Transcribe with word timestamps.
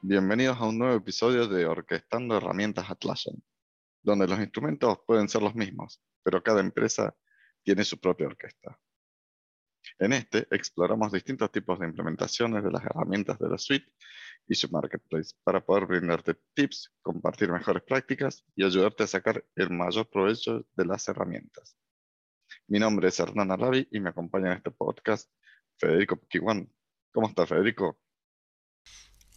Bienvenidos 0.00 0.56
a 0.56 0.64
un 0.64 0.78
nuevo 0.78 0.96
episodio 0.96 1.46
de 1.46 1.66
Orquestando 1.66 2.38
Herramientas 2.38 2.88
Atlassian, 2.88 3.36
donde 4.02 4.26
los 4.26 4.38
instrumentos 4.38 5.00
pueden 5.06 5.28
ser 5.28 5.42
los 5.42 5.54
mismos, 5.54 6.02
pero 6.22 6.42
cada 6.42 6.60
empresa 6.60 7.14
tiene 7.62 7.84
su 7.84 8.00
propia 8.00 8.28
orquesta. 8.28 8.80
En 9.98 10.14
este 10.14 10.46
exploramos 10.50 11.12
distintos 11.12 11.52
tipos 11.52 11.78
de 11.78 11.86
implementaciones 11.86 12.64
de 12.64 12.70
las 12.70 12.82
herramientas 12.82 13.38
de 13.38 13.50
la 13.50 13.58
suite 13.58 13.92
y 14.48 14.54
su 14.54 14.70
marketplace 14.70 15.34
para 15.44 15.62
poder 15.62 15.84
brindarte 15.84 16.36
tips, 16.54 16.94
compartir 17.02 17.52
mejores 17.52 17.82
prácticas 17.82 18.42
y 18.54 18.64
ayudarte 18.64 19.02
a 19.02 19.06
sacar 19.06 19.44
el 19.54 19.68
mayor 19.68 20.08
provecho 20.08 20.66
de 20.74 20.86
las 20.86 21.06
herramientas. 21.08 21.76
Mi 22.68 22.78
nombre 22.78 23.08
es 23.08 23.20
Hernán 23.20 23.50
Arabi 23.50 23.86
y 23.90 24.00
me 24.00 24.08
acompaña 24.08 24.52
en 24.52 24.56
este 24.56 24.70
podcast 24.70 25.30
Federico 25.76 26.16
Piquiguán. 26.16 26.72
¿Cómo 27.12 27.28
está 27.28 27.46
Federico? 27.46 27.98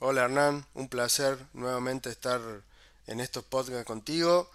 Hola 0.01 0.23
Hernán, 0.23 0.65
un 0.75 0.87
placer 0.87 1.37
nuevamente 1.51 2.09
estar 2.09 2.39
en 3.05 3.19
estos 3.19 3.43
podcasts 3.43 3.83
contigo. 3.83 4.49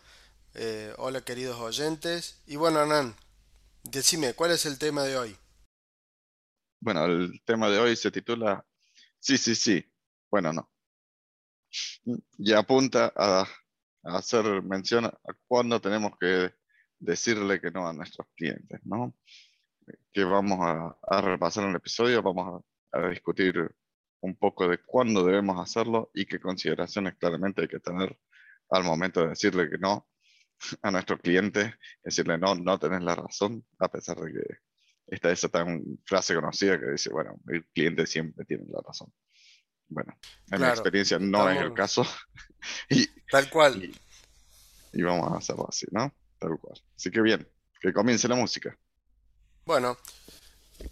Eh, 0.54 0.94
hola 0.96 1.20
queridos 1.20 1.60
oyentes. 1.60 2.40
Y 2.46 2.56
bueno 2.56 2.80
Hernán, 2.80 3.14
decime, 3.82 4.32
¿cuál 4.32 4.52
es 4.52 4.64
el 4.64 4.78
tema 4.78 5.02
de 5.02 5.18
hoy? 5.18 5.36
Bueno, 6.80 7.04
el 7.04 7.42
tema 7.44 7.68
de 7.68 7.78
hoy 7.78 7.94
se 7.94 8.10
titula 8.10 8.64
Sí, 9.20 9.36
sí, 9.36 9.54
sí. 9.54 9.84
Bueno, 10.30 10.50
no. 10.54 10.70
Y 12.38 12.54
apunta 12.54 13.12
a, 13.14 13.46
hacer 14.04 14.62
mención 14.62 15.04
a 15.04 15.18
cuándo 15.46 15.78
tenemos 15.78 16.12
que 16.18 16.54
decirle 16.98 17.60
que 17.60 17.70
no 17.70 17.86
a 17.86 17.92
nuestros 17.92 18.26
clientes, 18.34 18.80
¿no? 18.84 19.14
Que 20.10 20.24
vamos 20.24 20.58
a, 20.62 21.20
repasar 21.20 21.64
en 21.64 21.70
el 21.70 21.76
episodio, 21.76 22.22
vamos 22.22 22.62
a, 22.92 22.98
a 22.98 23.08
discutir 23.10 23.74
un 24.24 24.36
poco 24.36 24.66
de 24.66 24.78
cuándo 24.78 25.22
debemos 25.22 25.60
hacerlo 25.60 26.10
y 26.14 26.24
qué 26.24 26.40
consideraciones 26.40 27.14
claramente 27.16 27.60
hay 27.60 27.68
que 27.68 27.78
tener 27.78 28.18
al 28.70 28.82
momento 28.82 29.20
de 29.20 29.28
decirle 29.28 29.68
que 29.68 29.76
no 29.76 30.08
a 30.80 30.90
nuestro 30.90 31.18
cliente, 31.18 31.74
decirle 32.02 32.38
no, 32.38 32.54
no 32.54 32.78
tenés 32.78 33.02
la 33.02 33.14
razón, 33.14 33.66
a 33.78 33.88
pesar 33.88 34.16
de 34.16 34.32
que 34.32 34.56
esta 35.08 35.30
es 35.30 35.42
tan 35.52 35.82
frase 36.06 36.34
conocida 36.34 36.80
que 36.80 36.92
dice, 36.92 37.10
bueno, 37.10 37.38
el 37.48 37.66
cliente 37.66 38.06
siempre 38.06 38.46
tiene 38.46 38.64
la 38.68 38.80
razón. 38.80 39.12
Bueno, 39.88 40.16
en 40.50 40.62
mi 40.62 40.68
experiencia 40.68 41.18
no 41.18 41.50
es 41.50 41.60
el 41.60 41.74
caso. 41.74 42.06
y, 42.88 43.06
Tal 43.30 43.50
cual. 43.50 43.92
Y, 44.94 45.02
vamos 45.02 45.30
a 45.32 45.36
hacerlo 45.36 45.66
así, 45.68 45.86
¿no? 45.90 46.10
Tal 46.38 46.58
cual. 46.58 46.80
Así 46.96 47.10
que 47.10 47.20
bien, 47.20 47.46
que 47.78 47.92
comience 47.92 48.26
la 48.26 48.36
música. 48.36 48.74
Bueno, 49.66 49.98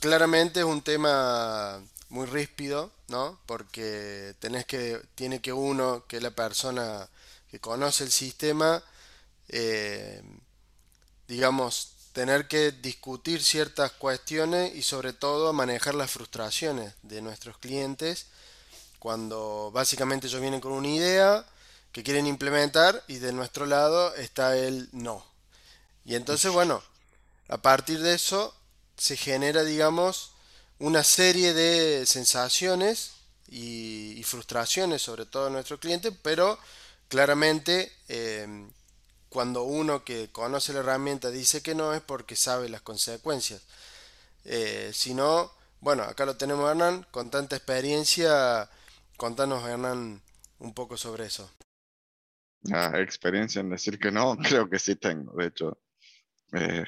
claramente 0.01 0.61
es 0.61 0.67
un 0.67 0.83
tema 0.83 1.83
muy 2.13 2.27
ríspido, 2.27 2.93
¿no? 3.13 3.39
Porque 3.47 4.35
tenés 4.41 4.67
que, 4.67 5.01
tiene 5.15 5.41
que 5.41 5.53
uno, 5.53 6.05
que 6.09 6.17
es 6.17 6.23
la 6.23 6.33
persona 6.33 7.09
que 7.51 7.61
conoce 7.61 8.05
el 8.05 8.11
sistema, 8.11 8.83
eh, 9.49 10.23
digamos, 11.29 11.93
tener 12.13 12.49
que 12.49 12.73
discutir 12.73 13.43
ciertas 13.43 13.93
cuestiones 13.93 14.75
y 14.75 14.83
sobre 14.83 15.13
todo 15.13 15.53
manejar 15.53 15.95
las 15.95 16.11
frustraciones 16.11 16.95
de 17.03 17.23
nuestros 17.23 17.59
clientes 17.59 18.27
cuando 18.99 19.71
básicamente 19.73 20.27
ellos 20.27 20.41
vienen 20.41 20.61
con 20.61 20.73
una 20.73 20.89
idea 20.89 21.45
que 21.93 22.03
quieren 22.03 22.27
implementar 22.27 23.05
y 23.09 23.17
de 23.17 23.33
nuestro 23.33 23.67
lado 23.67 24.15
está 24.15 24.57
el 24.57 24.89
no. 24.93 25.25
Y 26.05 26.15
entonces, 26.15 26.51
bueno, 26.51 26.83
a 27.49 27.59
partir 27.59 28.01
de 28.01 28.15
eso 28.15 28.55
se 28.97 29.17
genera, 29.17 29.65
digamos, 29.65 30.32
una 30.79 31.05
serie 31.05 31.55
de 31.55 32.07
sensaciones 32.07 33.13
y, 33.49 34.23
frustraciones 34.25 35.03
sobre 35.03 35.27
todo 35.27 35.51
nuestro 35.51 35.79
cliente, 35.79 36.11
pero 36.11 36.59
claramente 37.09 37.93
eh, 38.09 38.47
cuando 39.29 39.65
uno 39.65 40.05
que 40.05 40.31
conoce 40.31 40.73
la 40.73 40.81
herramienta 40.81 41.31
dice 41.31 41.63
que 41.63 41.75
no 41.75 41.93
es 41.93 42.01
porque 42.01 42.37
sabe 42.37 42.69
las 42.69 42.83
consecuencias. 42.83 43.63
Eh, 44.45 44.91
si 44.95 45.13
no, 45.13 45.53
bueno, 45.81 46.05
acá 46.05 46.25
lo 46.25 46.37
tenemos 46.37 46.71
Hernán, 46.71 47.07
con 47.11 47.31
tanta 47.31 47.57
experiencia, 47.57 48.71
contanos 49.17 49.67
Hernán 49.69 50.23
un 50.59 50.75
poco 50.75 50.97
sobre 50.97 51.27
eso. 51.27 51.51
Ah, 52.73 52.93
experiencia 52.97 53.61
en 53.61 53.71
decir 53.71 53.99
que 53.99 54.13
no, 54.13 54.37
creo 54.43 54.69
que 54.69 54.79
sí 54.79 54.97
tengo. 54.97 55.33
De 55.37 55.47
hecho, 55.47 55.79
eh, 56.53 56.85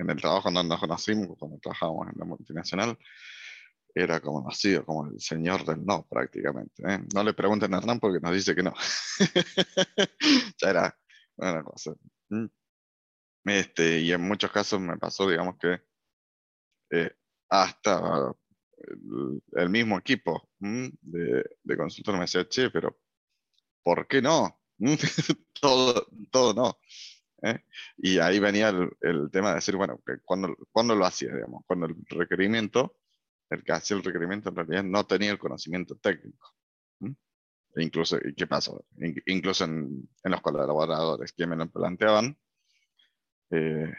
en 0.00 0.10
el 0.10 0.16
trabajo 0.20 0.42
cuando 0.44 0.62
nos 0.62 0.80
conocimos, 0.80 1.36
cuando 1.38 1.58
trabajábamos 1.58 2.08
en 2.08 2.18
la 2.18 2.24
multinacional, 2.24 2.98
era 3.94 4.20
como 4.20 4.42
nacido, 4.42 4.84
como 4.84 5.06
el 5.06 5.20
señor 5.20 5.64
del 5.64 5.84
no 5.84 6.06
prácticamente. 6.08 6.82
¿eh? 6.86 7.00
No 7.14 7.22
le 7.22 7.34
pregunten 7.34 7.74
a 7.74 7.78
Hernán 7.78 8.00
porque 8.00 8.20
nos 8.20 8.32
dice 8.32 8.54
que 8.54 8.62
no. 8.62 8.72
ya 10.62 10.70
era 10.70 10.98
una 11.36 11.62
cosa. 11.62 11.92
Mm. 12.28 12.46
Este, 13.44 14.00
y 14.00 14.12
en 14.12 14.22
muchos 14.22 14.50
casos 14.50 14.80
me 14.80 14.96
pasó, 14.96 15.28
digamos 15.28 15.56
que 15.58 15.80
eh, 16.90 17.10
hasta 17.48 18.32
el, 19.56 19.70
mismo 19.70 19.98
equipo 19.98 20.50
mm, 20.60 20.88
de, 21.00 21.44
de 21.62 21.76
consultor 21.76 22.14
me 22.14 22.22
decía, 22.22 22.48
che, 22.48 22.70
pero 22.70 22.98
¿por 23.82 24.06
qué 24.06 24.22
no? 24.22 24.60
Todo, 25.60 26.06
todo 26.30 26.54
no. 26.54 26.78
¿Eh? 27.42 27.64
Y 27.98 28.18
ahí 28.18 28.38
venía 28.38 28.68
el, 28.68 29.30
tema 29.30 29.50
de 29.50 29.56
decir, 29.56 29.76
bueno, 29.76 30.00
cuando, 30.24 30.56
cuando 30.70 30.94
lo 30.94 31.04
hacía, 31.04 31.34
digamos, 31.34 31.64
cuando 31.66 31.86
el 31.86 31.96
requerimiento, 32.08 32.96
el 33.50 33.64
que 33.64 33.72
hacía 33.72 33.96
el 33.96 34.04
requerimiento 34.04 34.48
en 34.48 34.56
realidad 34.56 34.84
no 34.84 35.04
tenía 35.06 35.30
el 35.30 35.38
conocimiento 35.38 35.96
técnico. 35.96 36.54
Incluso, 37.76 38.18
¿qué 38.36 38.46
pasó? 38.46 38.84
Incluso 39.26 39.64
en, 39.64 40.08
los 40.24 40.40
colaboradores 40.40 41.32
que 41.32 41.46
me 41.46 41.56
lo 41.56 41.70
planteaban, 41.70 42.36
eh, 43.50 43.92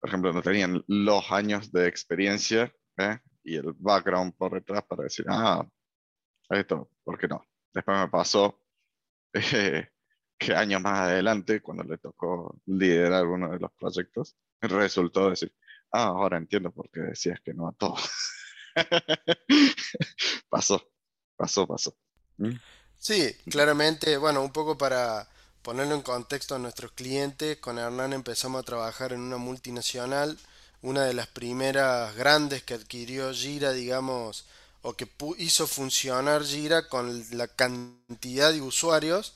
por 0.00 0.08
ejemplo, 0.08 0.32
no 0.32 0.42
tenían 0.42 0.82
los 0.88 1.30
años 1.30 1.70
de 1.70 1.86
experiencia 1.86 2.74
¿eh? 2.96 3.18
y 3.44 3.56
el 3.56 3.72
background 3.74 4.34
por 4.36 4.54
detrás 4.54 4.84
para 4.84 5.04
decir, 5.04 5.26
ah, 5.28 5.66
esto, 6.48 6.90
¿por 7.04 7.18
qué 7.18 7.28
no? 7.28 7.44
Después 7.72 7.98
me 7.98 8.08
pasó 8.08 8.60
eh, 9.32 9.88
que 10.44 10.54
años 10.54 10.80
más 10.80 11.00
adelante, 11.00 11.60
cuando 11.60 11.84
le 11.84 11.98
tocó 11.98 12.56
liderar 12.66 13.26
uno 13.26 13.50
de 13.50 13.58
los 13.58 13.72
proyectos, 13.72 14.36
resultó 14.60 15.30
decir, 15.30 15.54
ah, 15.92 16.04
ahora 16.04 16.36
entiendo 16.36 16.70
por 16.70 16.90
qué 16.90 17.00
decías 17.00 17.40
que 17.40 17.54
no 17.54 17.68
a 17.68 17.72
todo. 17.72 17.96
pasó, 20.48 20.82
pasó, 21.36 21.66
pasó. 21.66 21.96
¿Mm? 22.38 22.56
Sí, 22.98 23.34
claramente, 23.50 24.16
bueno, 24.16 24.42
un 24.42 24.52
poco 24.52 24.78
para 24.78 25.28
ponerlo 25.62 25.94
en 25.94 26.02
contexto 26.02 26.54
a 26.54 26.58
nuestros 26.58 26.92
clientes, 26.92 27.58
con 27.58 27.78
Hernán 27.78 28.12
empezamos 28.12 28.60
a 28.60 28.64
trabajar 28.64 29.12
en 29.12 29.20
una 29.20 29.36
multinacional, 29.36 30.38
una 30.82 31.04
de 31.04 31.14
las 31.14 31.28
primeras 31.28 32.14
grandes 32.16 32.62
que 32.62 32.74
adquirió 32.74 33.32
Gira, 33.32 33.72
digamos, 33.72 34.46
o 34.82 34.94
que 34.94 35.08
hizo 35.38 35.66
funcionar 35.66 36.44
Gira 36.44 36.88
con 36.88 37.24
la 37.30 37.46
cantidad 37.46 38.52
de 38.52 38.60
usuarios, 38.60 39.34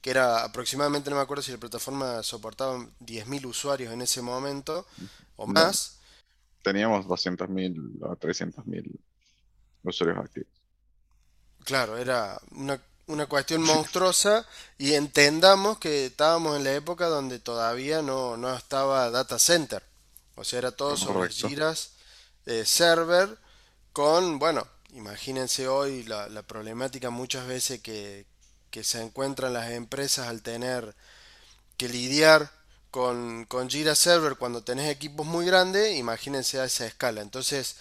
que 0.00 0.10
era 0.10 0.44
aproximadamente, 0.44 1.10
no 1.10 1.16
me 1.16 1.22
acuerdo 1.22 1.42
si 1.42 1.52
la 1.52 1.58
plataforma 1.58 2.22
soportaba 2.22 2.78
10.000 3.00 3.46
usuarios 3.46 3.92
en 3.92 4.02
ese 4.02 4.22
momento 4.22 4.86
o 5.36 5.46
más. 5.46 5.98
Teníamos 6.62 7.06
200.000 7.06 8.02
o 8.02 8.16
300.000 8.16 8.98
usuarios 9.82 10.18
activos. 10.18 10.48
Claro, 11.64 11.96
era 11.96 12.40
una, 12.52 12.80
una 13.06 13.26
cuestión 13.26 13.62
monstruosa 13.62 14.46
y 14.78 14.94
entendamos 14.94 15.78
que 15.78 16.06
estábamos 16.06 16.56
en 16.56 16.64
la 16.64 16.74
época 16.74 17.06
donde 17.06 17.38
todavía 17.38 18.02
no, 18.02 18.36
no 18.36 18.54
estaba 18.54 19.10
data 19.10 19.38
center. 19.38 19.82
O 20.36 20.44
sea, 20.44 20.60
era 20.60 20.70
todo 20.70 20.96
sobre 20.96 21.30
giras 21.30 21.94
eh, 22.46 22.64
server 22.64 23.36
con, 23.92 24.38
bueno, 24.38 24.66
imagínense 24.92 25.66
hoy 25.66 26.04
la, 26.04 26.28
la 26.28 26.42
problemática 26.42 27.10
muchas 27.10 27.46
veces 27.46 27.80
que, 27.80 28.26
que, 28.70 28.84
se 28.84 29.02
encuentran 29.02 29.52
las 29.52 29.70
empresas 29.70 30.28
al 30.28 30.42
tener 30.42 30.94
que 31.76 31.88
lidiar 31.88 32.50
con, 32.90 33.44
con 33.46 33.68
Jira 33.68 33.94
Server 33.94 34.36
cuando 34.36 34.62
tenés 34.62 34.90
equipos 34.90 35.26
muy 35.26 35.46
grandes, 35.46 35.96
imagínense 35.96 36.60
a 36.60 36.64
esa 36.64 36.86
escala. 36.86 37.20
Entonces, 37.22 37.76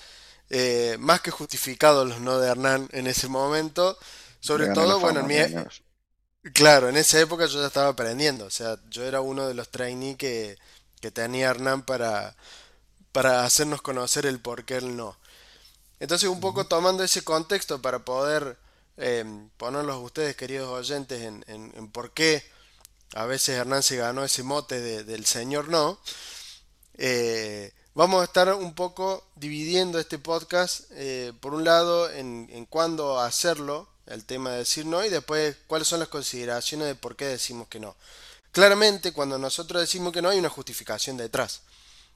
eh, 0.50 0.98
más 1.00 1.22
que 1.22 1.32
justificado 1.32 2.06
los 2.06 2.20
no 2.20 2.40
de 2.40 2.50
Hernán 2.50 2.88
en 2.92 3.08
ese 3.08 3.28
momento. 3.28 3.98
Sobre 4.40 4.68
todo, 4.68 5.00
bueno, 5.00 5.22
en 5.22 5.28
mi... 5.28 5.36
E- 5.36 5.68
claro, 6.54 6.90
en 6.90 6.98
esa 6.98 7.20
época 7.20 7.46
yo 7.48 7.60
ya 7.62 7.68
estaba 7.68 7.90
aprendiendo. 7.90 8.46
O 8.46 8.50
sea, 8.50 8.78
yo 8.90 9.04
era 9.04 9.22
uno 9.22 9.48
de 9.48 9.54
los 9.54 9.70
trainees 9.70 10.18
que, 10.18 10.58
que 11.02 11.12
tenía 11.12 11.50
Hernán 11.50 11.84
para, 11.84 12.36
para 13.12 13.46
hacernos 13.46 13.82
conocer 13.82 14.26
el 14.26 14.40
por 14.40 14.64
qué 14.66 14.78
él 14.78 14.96
no. 14.96 15.18
Entonces, 16.00 16.30
un 16.30 16.40
poco 16.40 16.68
tomando 16.68 17.04
ese 17.04 17.24
contexto 17.24 17.82
para 17.82 18.00
poder 18.06 18.58
eh, 18.98 19.24
ponerlos 19.58 20.04
ustedes, 20.04 20.36
queridos 20.36 20.70
oyentes, 20.70 21.22
en, 21.22 21.44
en, 21.48 21.88
por 21.90 22.12
qué 22.12 22.44
a 23.14 23.26
veces 23.26 23.56
Hernán 23.58 23.84
se 23.84 23.98
ganó 23.98 24.24
ese 24.24 24.44
mote 24.44 25.04
del 25.04 25.26
señor 25.26 25.70
no, 25.70 26.00
eh, 26.98 27.72
vamos 27.94 28.22
a 28.22 28.26
estar 28.26 28.54
un 28.54 28.74
poco 28.74 29.24
dividiendo 29.36 30.00
este 30.00 30.20
podcast, 30.20 30.86
eh, 30.92 31.32
por 31.40 31.54
un 31.54 31.64
lado, 31.64 32.10
en, 32.10 32.50
en 32.52 32.66
cuándo 32.66 33.20
hacerlo, 33.20 33.88
el 34.08 34.26
tema 34.26 34.52
de 34.52 34.60
decir 34.60 34.86
no, 34.86 35.04
y 35.06 35.10
después 35.10 35.58
cuáles 35.68 35.88
son 35.88 36.00
las 36.00 36.10
consideraciones 36.10 36.88
de 36.88 36.96
por 36.96 37.16
qué 37.16 37.26
decimos 37.26 37.68
que 37.68 37.80
no. 37.80 37.96
Claramente, 38.52 39.14
cuando 39.14 39.38
nosotros 39.38 39.82
decimos 39.82 40.12
que 40.14 40.22
no, 40.22 40.30
hay 40.30 40.40
una 40.40 40.50
justificación 40.50 41.18
detrás. 41.18 41.62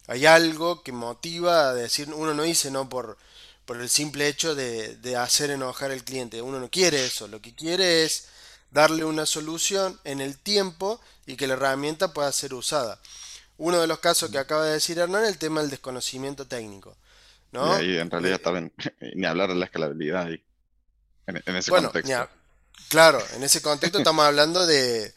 Hay 0.07 0.25
algo 0.25 0.81
que 0.81 0.91
motiva 0.91 1.69
a 1.69 1.73
decir, 1.73 2.11
uno 2.11 2.33
no 2.33 2.43
dice 2.43 2.71
no 2.71 2.89
por, 2.89 3.17
por 3.65 3.79
el 3.79 3.89
simple 3.89 4.27
hecho 4.27 4.55
de, 4.55 4.95
de 4.97 5.15
hacer 5.15 5.51
enojar 5.51 5.91
al 5.91 6.03
cliente. 6.03 6.41
Uno 6.41 6.59
no 6.59 6.69
quiere 6.69 7.05
eso, 7.05 7.27
lo 7.27 7.41
que 7.41 7.53
quiere 7.53 8.03
es 8.03 8.27
darle 8.71 9.03
una 9.03 9.25
solución 9.25 9.99
en 10.03 10.21
el 10.21 10.37
tiempo 10.37 10.99
y 11.25 11.35
que 11.35 11.47
la 11.47 11.53
herramienta 11.53 12.13
pueda 12.13 12.31
ser 12.31 12.53
usada. 12.53 12.99
Uno 13.57 13.79
de 13.79 13.87
los 13.87 13.99
casos 13.99 14.31
que 14.31 14.39
acaba 14.39 14.65
de 14.65 14.73
decir 14.73 14.97
Hernán, 14.97 15.25
el 15.25 15.37
tema 15.37 15.61
del 15.61 15.69
desconocimiento 15.69 16.47
técnico. 16.47 16.97
¿no? 17.51 17.77
Y 17.77 17.81
ahí 17.81 17.97
en 17.97 18.09
realidad 18.09 18.35
está 18.35 18.51
bien, 18.51 18.73
ni 19.15 19.25
hablar 19.25 19.49
de 19.49 19.55
la 19.55 19.65
escalabilidad 19.65 20.27
ahí, 20.27 20.43
en, 21.27 21.55
ese 21.55 21.69
contexto. 21.69 22.29
claro, 22.89 23.21
en 23.35 23.43
ese 23.43 23.61
contexto 23.61 23.99
estamos 23.99 24.25
hablando 24.25 24.65
de 24.65 25.13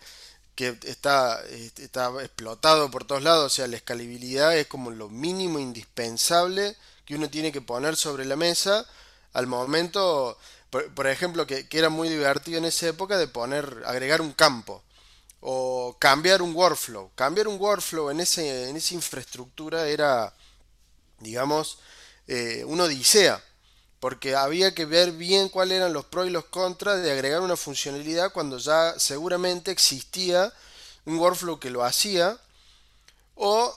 que 0.54 0.76
está, 0.84 1.42
está 1.78 2.12
explotado 2.22 2.90
por 2.90 3.04
todos 3.04 3.22
lados, 3.22 3.52
o 3.52 3.54
sea, 3.54 3.66
la 3.66 3.76
escalabilidad 3.76 4.56
es 4.56 4.66
como 4.66 4.90
lo 4.90 5.08
mínimo 5.08 5.58
indispensable 5.58 6.76
que 7.04 7.14
uno 7.14 7.28
tiene 7.28 7.52
que 7.52 7.60
poner 7.60 7.96
sobre 7.96 8.24
la 8.24 8.36
mesa 8.36 8.86
al 9.32 9.46
momento, 9.46 10.38
por, 10.70 11.06
ejemplo, 11.06 11.46
que, 11.46 11.66
era 11.70 11.88
muy 11.88 12.08
divertido 12.08 12.58
en 12.58 12.64
esa 12.64 12.88
época 12.88 13.18
de 13.18 13.28
poner, 13.28 13.82
agregar 13.86 14.20
un 14.20 14.32
campo 14.32 14.82
o 15.40 15.96
cambiar 15.98 16.40
un 16.40 16.54
workflow. 16.54 17.10
Cambiar 17.14 17.48
un 17.48 17.60
workflow 17.60 18.10
en, 18.10 18.20
ese, 18.20 18.70
en 18.70 18.76
esa 18.76 18.94
infraestructura 18.94 19.88
era, 19.88 20.32
digamos, 21.18 21.78
eh, 22.28 22.64
una 22.66 22.84
odisea, 22.84 23.44
porque 24.00 24.36
había 24.36 24.74
que 24.74 24.86
ver 24.86 25.12
bien 25.12 25.48
cuáles 25.48 25.76
eran 25.78 25.92
los 25.92 26.06
pros 26.06 26.26
y 26.26 26.30
los 26.30 26.46
contras 26.46 27.02
de 27.02 27.12
agregar 27.12 27.40
una 27.40 27.56
funcionalidad 27.56 28.32
cuando 28.32 28.58
ya 28.58 28.98
seguramente 28.98 29.70
existía 29.70 30.52
un 31.04 31.18
workflow 31.18 31.58
que 31.58 31.70
lo 31.70 31.84
hacía, 31.84 32.38
o 33.34 33.76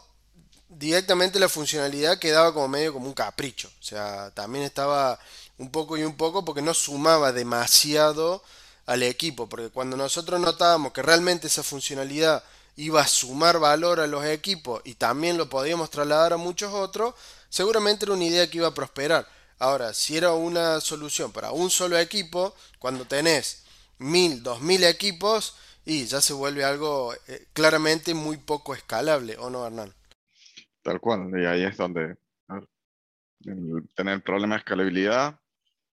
directamente 0.69 1.39
la 1.39 1.49
funcionalidad 1.49 2.19
quedaba 2.19 2.53
como 2.53 2.67
medio 2.67 2.93
como 2.93 3.07
un 3.07 3.13
capricho. 3.13 3.69
O 3.79 3.83
sea, 3.83 4.31
también 4.31 4.65
estaba 4.65 5.19
un 5.57 5.71
poco 5.71 5.97
y 5.97 6.03
un 6.03 6.15
poco 6.15 6.45
porque 6.45 6.61
no 6.61 6.73
sumaba 6.73 7.31
demasiado 7.31 8.43
al 8.85 9.03
equipo, 9.03 9.47
porque 9.47 9.69
cuando 9.69 9.97
nosotros 9.97 10.39
notábamos 10.39 10.93
que 10.93 11.01
realmente 11.01 11.47
esa 11.47 11.63
funcionalidad 11.63 12.43
iba 12.77 13.01
a 13.01 13.07
sumar 13.07 13.59
valor 13.59 13.99
a 13.99 14.07
los 14.07 14.23
equipos 14.25 14.81
y 14.85 14.93
también 14.95 15.37
lo 15.37 15.49
podíamos 15.49 15.89
trasladar 15.89 16.33
a 16.33 16.37
muchos 16.37 16.73
otros, 16.73 17.15
seguramente 17.49 18.05
era 18.05 18.13
una 18.13 18.23
idea 18.23 18.49
que 18.49 18.59
iba 18.59 18.67
a 18.67 18.73
prosperar. 18.73 19.27
Ahora, 19.59 19.93
si 19.93 20.15
era 20.15 20.33
una 20.33 20.79
solución 20.79 21.31
para 21.31 21.51
un 21.51 21.69
solo 21.71 21.97
equipo, 21.97 22.53
cuando 22.77 23.05
tenés 23.05 23.63
mil, 23.97 24.43
dos 24.43 24.61
mil 24.61 24.83
equipos, 24.83 25.55
y 25.83 26.05
ya 26.05 26.21
se 26.21 26.33
vuelve 26.33 26.63
algo 26.63 27.13
eh, 27.27 27.47
claramente 27.53 28.13
muy 28.13 28.37
poco 28.37 28.75
escalable, 28.75 29.37
¿o 29.37 29.49
no, 29.49 29.65
Hernán? 29.65 29.93
Tal 30.87 31.01
cual, 31.01 31.29
y 31.37 31.45
ahí 31.45 31.63
es 31.63 31.75
donde 31.75 32.15
tener 33.93 34.23
problema 34.23 34.55
de 34.55 34.59
escalabilidad, 34.59 35.37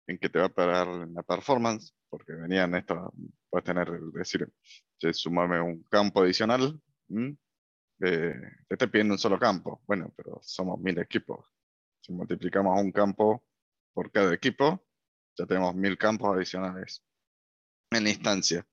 en 0.08 0.18
que 0.18 0.28
te 0.28 0.40
va 0.40 0.46
a 0.46 0.52
parar 0.52 0.88
la 0.88 1.22
performance, 1.22 1.94
porque 2.08 2.32
venían 2.32 2.74
esto, 2.74 3.14
puedes 3.48 3.64
tener, 3.64 3.88
decir, 4.12 4.52
sumarme 5.12 5.60
un 5.60 5.84
campo 5.84 6.22
adicional, 6.22 6.82
te 8.00 8.34
estoy 8.68 8.88
pidiendo 8.88 9.14
un 9.14 9.18
solo 9.20 9.38
campo. 9.38 9.80
Bueno, 9.86 10.12
pero 10.16 10.40
somos 10.42 10.80
mil 10.80 10.98
equipos. 10.98 11.46
Si 12.00 12.12
multiplicamos 12.12 12.76
un 12.82 12.90
campo 12.90 13.46
por 13.94 14.10
cada 14.10 14.34
equipo, 14.34 14.84
ya 15.38 15.46
tenemos 15.46 15.72
mil 15.76 15.96
campos 15.96 16.34
adicionales 16.34 17.00
en 17.92 18.02
la 18.02 18.10
instancia. 18.10 18.66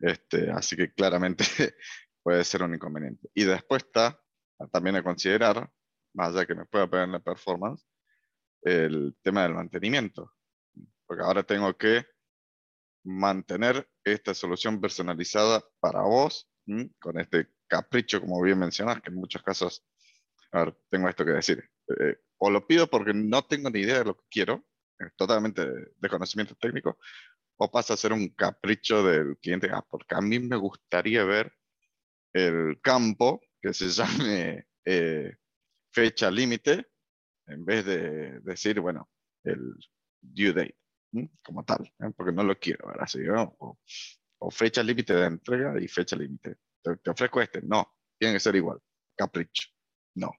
Este, 0.00 0.50
así 0.50 0.74
que 0.74 0.92
claramente 0.92 1.44
puede 2.24 2.42
ser 2.42 2.64
un 2.64 2.74
inconveniente. 2.74 3.28
Y 3.34 3.44
después 3.44 3.84
está 3.84 4.20
también 4.72 4.96
a 4.96 5.02
considerar, 5.02 5.70
más 6.14 6.30
allá 6.30 6.46
que 6.46 6.54
me 6.54 6.66
pueda 6.66 6.88
pegar 6.88 7.06
en 7.06 7.12
la 7.12 7.20
performance, 7.20 7.86
el 8.62 9.16
tema 9.22 9.42
del 9.42 9.54
mantenimiento. 9.54 10.32
Porque 11.06 11.22
ahora 11.22 11.42
tengo 11.42 11.76
que 11.76 12.06
mantener 13.04 13.88
esta 14.04 14.34
solución 14.34 14.80
personalizada 14.80 15.62
para 15.80 16.02
vos, 16.02 16.48
con 16.98 17.20
este 17.20 17.48
capricho, 17.66 18.20
como 18.20 18.40
bien 18.42 18.58
mencionas, 18.58 19.02
que 19.02 19.10
en 19.10 19.16
muchos 19.16 19.42
casos, 19.42 19.84
a 20.52 20.64
ver, 20.64 20.76
tengo 20.90 21.08
esto 21.08 21.24
que 21.24 21.32
decir. 21.32 21.68
Eh, 22.00 22.16
o 22.38 22.50
lo 22.50 22.66
pido 22.66 22.88
porque 22.88 23.12
no 23.12 23.42
tengo 23.44 23.70
ni 23.70 23.80
idea 23.80 23.98
de 23.98 24.04
lo 24.04 24.16
que 24.16 24.24
quiero, 24.30 24.64
totalmente 25.16 25.66
de 25.96 26.08
conocimiento 26.08 26.54
técnico, 26.54 26.98
o 27.56 27.70
pasa 27.70 27.94
a 27.94 27.98
ser 27.98 28.12
un 28.12 28.28
capricho 28.30 29.02
del 29.02 29.36
cliente, 29.38 29.68
ah, 29.72 29.84
porque 29.88 30.14
a 30.14 30.20
mí 30.20 30.38
me 30.38 30.56
gustaría 30.56 31.24
ver 31.24 31.52
el 32.32 32.80
campo 32.80 33.40
que 33.64 33.72
se 33.72 33.88
llame 33.88 34.66
eh, 34.84 35.34
fecha 35.90 36.30
límite, 36.30 36.86
en 37.46 37.64
vez 37.64 37.86
de 37.86 38.40
decir, 38.40 38.78
bueno, 38.78 39.08
el 39.42 39.74
due 40.20 40.52
date 40.52 40.76
como 41.42 41.64
tal, 41.64 41.90
¿eh? 42.00 42.10
porque 42.14 42.32
no 42.32 42.44
lo 42.44 42.58
quiero, 42.58 42.88
¿verdad? 42.88 43.04
Así, 43.04 43.20
o, 43.28 44.50
fecha 44.50 44.82
límite 44.82 45.14
de 45.14 45.26
entrega 45.26 45.80
y 45.80 45.88
fecha 45.88 46.14
límite. 46.14 46.56
Te, 46.82 47.10
ofrezco 47.10 47.40
este, 47.40 47.62
no, 47.62 47.96
tiene 48.18 48.34
que 48.34 48.40
ser 48.40 48.54
igual. 48.56 48.78
Capricho, 49.16 49.68
no, 50.16 50.30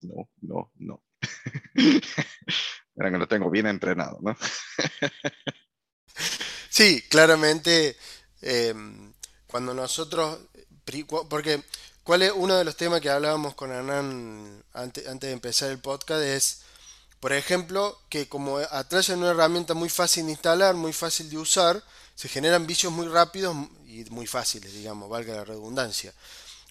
no, 0.00 0.30
no, 0.40 0.72
no. 0.74 1.04
Mira 1.76 3.10
que 3.12 3.18
lo 3.18 3.28
tengo 3.28 3.50
bien 3.50 3.68
entrenado, 3.68 4.18
¿no? 4.20 4.36
sí, 6.68 7.02
claramente, 7.08 7.96
em, 8.40 9.12
cuando 9.46 9.74
nosotros, 9.74 10.48
porque 11.30 11.62
¿cuál 12.04 12.22
es 12.22 12.32
uno 12.34 12.56
de 12.56 12.64
los 12.64 12.76
temas 12.76 13.00
que 13.00 13.10
hablábamos 13.10 13.54
con 13.54 13.72
Hernán 13.72 14.62
antes, 14.72 15.04
de 15.20 15.32
empezar 15.32 15.70
el 15.70 15.78
podcast? 15.78 16.22
Es 16.22 16.60
por 17.18 17.32
ejemplo, 17.32 17.98
que 18.10 18.28
como 18.28 18.58
atrás 18.58 19.08
es 19.08 19.16
una 19.16 19.30
herramienta 19.30 19.72
muy 19.72 19.88
fácil 19.88 20.26
de 20.26 20.32
instalar, 20.32 20.74
muy 20.74 20.92
fácil 20.92 21.30
de 21.30 21.38
usar, 21.38 21.82
se 22.14 22.28
generan 22.28 22.66
vicios 22.66 22.92
muy 22.92 23.08
rápidos 23.08 23.56
y 23.86 24.04
muy 24.10 24.26
fáciles, 24.26 24.74
digamos, 24.74 25.08
valga 25.08 25.34
la 25.34 25.44
redundancia. 25.46 26.12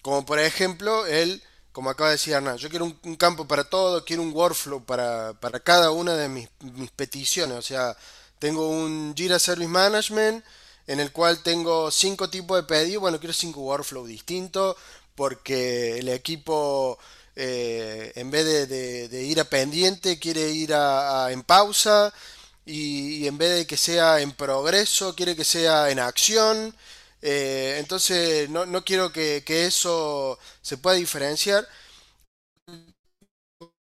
Como 0.00 0.24
por 0.24 0.38
ejemplo, 0.38 1.06
el, 1.06 1.42
como 1.72 1.90
acaba 1.90 2.10
de 2.10 2.14
decir 2.14 2.34
Hernán, 2.34 2.56
yo 2.58 2.70
quiero 2.70 2.84
un, 2.84 3.16
campo 3.16 3.48
para 3.48 3.64
todo, 3.64 4.04
quiero 4.04 4.22
un 4.22 4.32
workflow 4.32 4.84
para, 4.84 5.34
cada 5.64 5.90
una 5.90 6.14
de 6.14 6.28
mis, 6.28 6.48
mis, 6.60 6.92
peticiones. 6.92 7.58
O 7.58 7.62
sea, 7.62 7.96
tengo 8.38 8.68
un 8.68 9.12
Jira 9.16 9.40
Service 9.40 9.68
Management 9.68 10.44
en 10.86 11.00
el 11.00 11.10
cual 11.10 11.42
tengo 11.42 11.90
cinco 11.90 12.30
tipos 12.30 12.56
de 12.56 12.62
pedidos. 12.62 13.00
Bueno, 13.00 13.18
quiero 13.18 13.32
cinco 13.32 13.60
workflows 13.62 14.06
distintos 14.06 14.76
porque 15.14 15.98
el 15.98 16.08
equipo 16.08 16.98
eh, 17.36 18.12
en 18.14 18.30
vez 18.30 18.68
de, 18.68 19.22
ir 19.24 19.40
a 19.40 19.44
pendiente, 19.44 20.18
quiere 20.18 20.50
ir 20.50 20.72
a, 20.74 21.30
en 21.32 21.42
pausa 21.42 22.12
y, 22.64 23.26
en 23.26 23.38
vez 23.38 23.50
de 23.58 23.66
que 23.66 23.76
sea 23.76 24.20
en 24.20 24.32
progreso, 24.32 25.14
quiere 25.14 25.36
que 25.36 25.44
sea 25.44 25.90
en 25.90 25.98
acción. 25.98 26.74
Eh, 27.22 27.76
entonces 27.80 28.48
no, 28.50 28.84
quiero 28.84 29.12
que, 29.12 29.42
eso 29.66 30.38
se 30.62 30.78
pueda 30.78 30.96
diferenciar. 30.96 31.66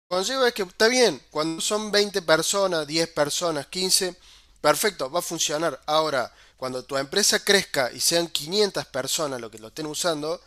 Consejo 0.07 0.45
es 0.45 0.53
que 0.53 0.63
está 0.63 0.88
bien, 0.88 1.22
cuando 1.31 1.62
son 1.62 1.91
20 1.91 2.22
personas, 2.22 2.86
10 2.88 3.10
personas, 3.10 3.67
15, 3.67 4.15
perfecto, 4.62 5.10
va 5.10 5.19
a 5.19 5.22
funcionar. 5.22 5.81
Ahora, 5.88 6.31
cuando 6.57 6.84
tu 6.84 6.95
empresa 6.98 7.43
crezca 7.43 7.91
y 7.91 8.00
sean 8.00 8.27
500 8.27 8.86
personas 8.86 9.41
lo 9.41 9.50
que 9.51 9.60
lo 9.60 9.69
estén 9.69 9.88
usando, 9.88 10.39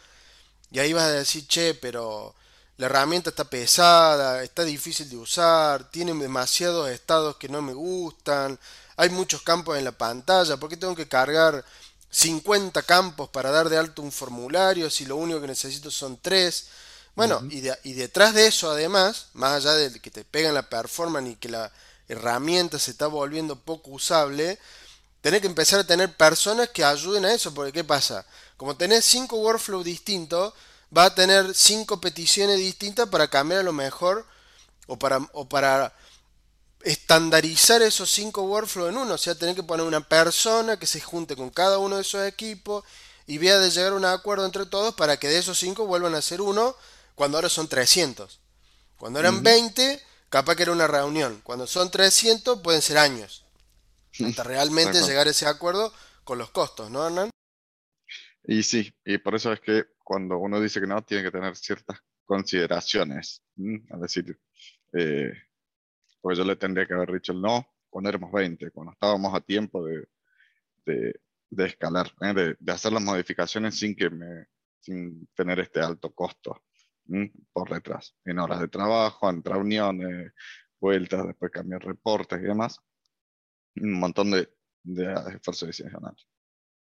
y 0.70 0.78
ahí 0.78 0.92
vas 0.92 1.04
a 1.04 1.12
decir, 1.12 1.46
che, 1.46 1.74
pero 1.74 2.34
la 2.76 2.86
herramienta 2.86 3.30
está 3.30 3.44
pesada, 3.44 4.42
está 4.42 4.64
difícil 4.64 5.08
de 5.08 5.16
usar, 5.16 5.90
tiene 5.90 6.14
demasiados 6.14 6.88
estados 6.90 7.36
que 7.36 7.48
no 7.48 7.60
me 7.62 7.72
gustan, 7.74 8.58
hay 8.96 9.10
muchos 9.10 9.42
campos 9.42 9.78
en 9.78 9.84
la 9.84 9.92
pantalla, 9.92 10.56
¿por 10.56 10.68
qué 10.68 10.76
tengo 10.76 10.94
que 10.94 11.08
cargar 11.08 11.64
50 12.10 12.82
campos 12.82 13.28
para 13.30 13.50
dar 13.50 13.68
de 13.68 13.78
alto 13.78 14.02
un 14.02 14.12
formulario 14.12 14.90
si 14.90 15.06
lo 15.06 15.16
único 15.16 15.40
que 15.40 15.46
necesito 15.46 15.90
son 15.90 16.18
3? 16.20 16.66
Bueno, 17.14 17.42
y, 17.50 17.66
y, 17.82 17.94
detrás 17.94 18.32
de 18.32 18.46
eso 18.46 18.70
además, 18.70 19.26
más 19.32 19.54
allá 19.54 19.72
de 19.72 19.98
que 19.98 20.10
te 20.10 20.24
pegan 20.24 20.54
la 20.54 20.68
performance 20.68 21.30
y 21.30 21.36
que 21.36 21.48
la 21.48 21.72
herramienta 22.08 22.78
se 22.78 22.92
está 22.92 23.08
volviendo 23.08 23.58
poco 23.58 23.90
usable, 23.90 24.56
tenés 25.20 25.40
que 25.40 25.48
empezar 25.48 25.80
a 25.80 25.86
tener 25.86 26.16
personas 26.16 26.68
que 26.68 26.84
ayuden 26.84 27.24
a 27.24 27.34
eso, 27.34 27.52
porque 27.52 27.72
¿qué 27.72 27.82
pasa? 27.82 28.24
Como 28.58 28.76
tenés 28.76 29.06
5 29.06 29.34
workflows 29.38 29.84
distintos, 29.84 30.52
va 30.96 31.06
a 31.06 31.14
tener 31.14 31.54
cinco 31.54 32.00
peticiones 32.00 32.58
distintas 32.58 33.08
para 33.08 33.28
cambiar 33.28 33.60
a 33.60 33.64
lo 33.64 33.72
mejor 33.72 34.26
o 34.86 34.98
para, 34.98 35.18
o 35.32 35.48
para 35.48 35.94
estandarizar 36.82 37.82
esos 37.82 38.10
cinco 38.10 38.42
workflows 38.42 38.90
en 38.90 38.98
uno. 38.98 39.14
O 39.14 39.18
sea, 39.18 39.34
tener 39.34 39.54
que 39.54 39.62
poner 39.62 39.86
una 39.86 40.00
persona 40.00 40.78
que 40.78 40.86
se 40.86 41.00
junte 41.00 41.36
con 41.36 41.50
cada 41.50 41.78
uno 41.78 41.96
de 41.96 42.02
esos 42.02 42.26
equipos 42.26 42.84
y 43.26 43.38
vea 43.38 43.58
de 43.58 43.70
llegar 43.70 43.92
a 43.92 43.96
un 43.96 44.04
acuerdo 44.04 44.46
entre 44.46 44.66
todos 44.66 44.94
para 44.94 45.18
que 45.18 45.28
de 45.28 45.38
esos 45.38 45.58
5 45.58 45.86
vuelvan 45.86 46.14
a 46.14 46.22
ser 46.22 46.40
uno 46.40 46.74
cuando 47.14 47.36
ahora 47.36 47.48
son 47.48 47.68
300. 47.68 48.40
Cuando 48.96 49.20
eran 49.20 49.42
20, 49.42 50.02
capaz 50.30 50.56
que 50.56 50.62
era 50.62 50.72
una 50.72 50.86
reunión. 50.86 51.40
Cuando 51.44 51.66
son 51.66 51.90
300, 51.90 52.60
pueden 52.60 52.82
ser 52.82 52.98
años. 52.98 53.44
Hasta 54.26 54.42
realmente 54.44 55.02
llegar 55.02 55.28
a 55.28 55.30
ese 55.30 55.46
acuerdo 55.46 55.92
con 56.24 56.38
los 56.38 56.50
costos, 56.50 56.90
¿no, 56.90 57.06
Hernán? 57.06 57.30
Y 58.50 58.62
sí, 58.62 58.90
y 59.04 59.18
por 59.18 59.34
eso 59.34 59.52
es 59.52 59.60
que 59.60 59.84
cuando 60.02 60.38
uno 60.38 60.58
dice 60.58 60.80
que 60.80 60.86
no, 60.86 61.02
tiene 61.04 61.22
que 61.22 61.30
tener 61.30 61.54
ciertas 61.54 61.98
consideraciones. 62.24 63.44
Es 63.54 64.00
decir, 64.00 64.40
eh, 64.94 65.34
pues 66.22 66.38
yo 66.38 66.44
le 66.44 66.56
tendría 66.56 66.86
que 66.86 66.94
haber 66.94 67.12
dicho 67.12 67.32
el 67.32 67.42
no 67.42 67.66
cuando 67.90 68.08
éramos 68.08 68.32
20, 68.32 68.70
cuando 68.70 68.92
estábamos 68.92 69.34
a 69.34 69.42
tiempo 69.42 69.84
de, 69.84 70.08
de, 71.50 71.66
escalar, 71.66 72.10
¿eh? 72.22 72.56
de, 72.58 72.72
hacer 72.72 72.90
las 72.90 73.02
modificaciones 73.02 73.78
sin, 73.78 73.94
que 73.94 74.08
me, 74.08 74.46
sin 74.80 75.26
tener 75.34 75.60
este 75.60 75.80
alto 75.80 76.10
costo 76.14 76.62
por 77.52 77.68
detrás, 77.68 78.16
en 78.24 78.38
horas 78.38 78.60
de 78.60 78.68
trabajo, 78.68 79.28
en 79.28 79.44
reuniones, 79.44 80.32
vueltas, 80.80 81.26
después 81.26 81.52
cambiar 81.52 81.84
reportes 81.84 82.38
y 82.40 82.44
demás. 82.44 82.80
Un 83.76 83.92
montón 83.92 84.30
de, 84.30 84.50
de 84.84 85.12
esfuerzo 85.34 85.66
adicional. 85.66 86.16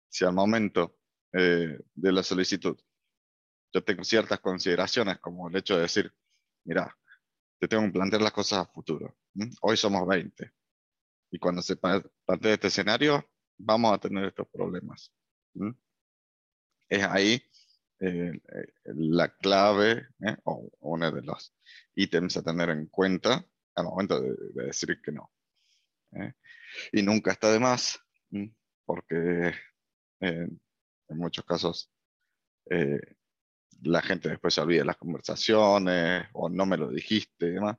Si 0.09 0.25
al 0.25 0.33
momento 0.33 1.00
eh, 1.33 1.79
de 1.95 2.13
la 2.13 2.23
solicitud 2.23 2.79
yo 3.73 3.85
tengo 3.85 4.05
ciertas 4.05 4.41
consideraciones, 4.41 5.19
como 5.19 5.49
el 5.49 5.57
hecho 5.57 5.77
de 5.77 5.83
decir, 5.83 6.13
mira, 6.65 6.97
te 7.59 7.69
tengo 7.69 7.85
que 7.85 7.93
plantear 7.93 8.23
las 8.23 8.33
cosas 8.33 8.61
a 8.61 8.73
futuro. 8.73 9.17
Hoy 9.63 9.77
somos 9.77 10.07
20. 10.07 10.53
Y 11.33 11.39
cuando 11.39 11.63
se 11.63 11.77
plantea 11.77 12.55
este 12.55 12.69
escenario, 12.69 13.25
vamos 13.59 13.95
a 13.95 13.99
tener 13.99 14.25
estos 14.25 14.49
problemas. 14.49 15.13
Es 16.89 17.05
ahí 17.05 17.41
eh, 18.01 18.33
eh, 18.33 18.73
la 18.85 19.29
clave 19.37 20.09
¿eh? 20.21 20.37
o 20.45 20.69
uno 20.81 21.13
de 21.13 21.23
los 21.23 21.55
ítems 21.95 22.37
a 22.39 22.43
tener 22.43 22.71
en 22.71 22.87
cuenta 22.87 23.45
al 23.77 23.85
momento 23.85 24.21
de, 24.21 24.35
decir 24.65 25.01
que 25.01 25.13
no. 25.13 25.31
Y 26.93 27.03
nunca 27.03 27.31
está 27.31 27.53
de 27.53 27.61
más, 27.61 28.01
porque 28.85 29.55
en 31.11 31.19
muchos 31.19 31.45
casos 31.45 31.91
la 33.83 34.03
gente 34.03 34.29
después 34.29 34.55
se 34.55 34.61
olvida 34.61 34.85
las 34.85 34.97
conversaciones 34.97 36.27
o 36.33 36.49
no 36.49 36.67
me 36.67 36.77
lo 36.77 36.91
dijiste 36.91 37.47
y 37.47 37.53
demás. 37.53 37.79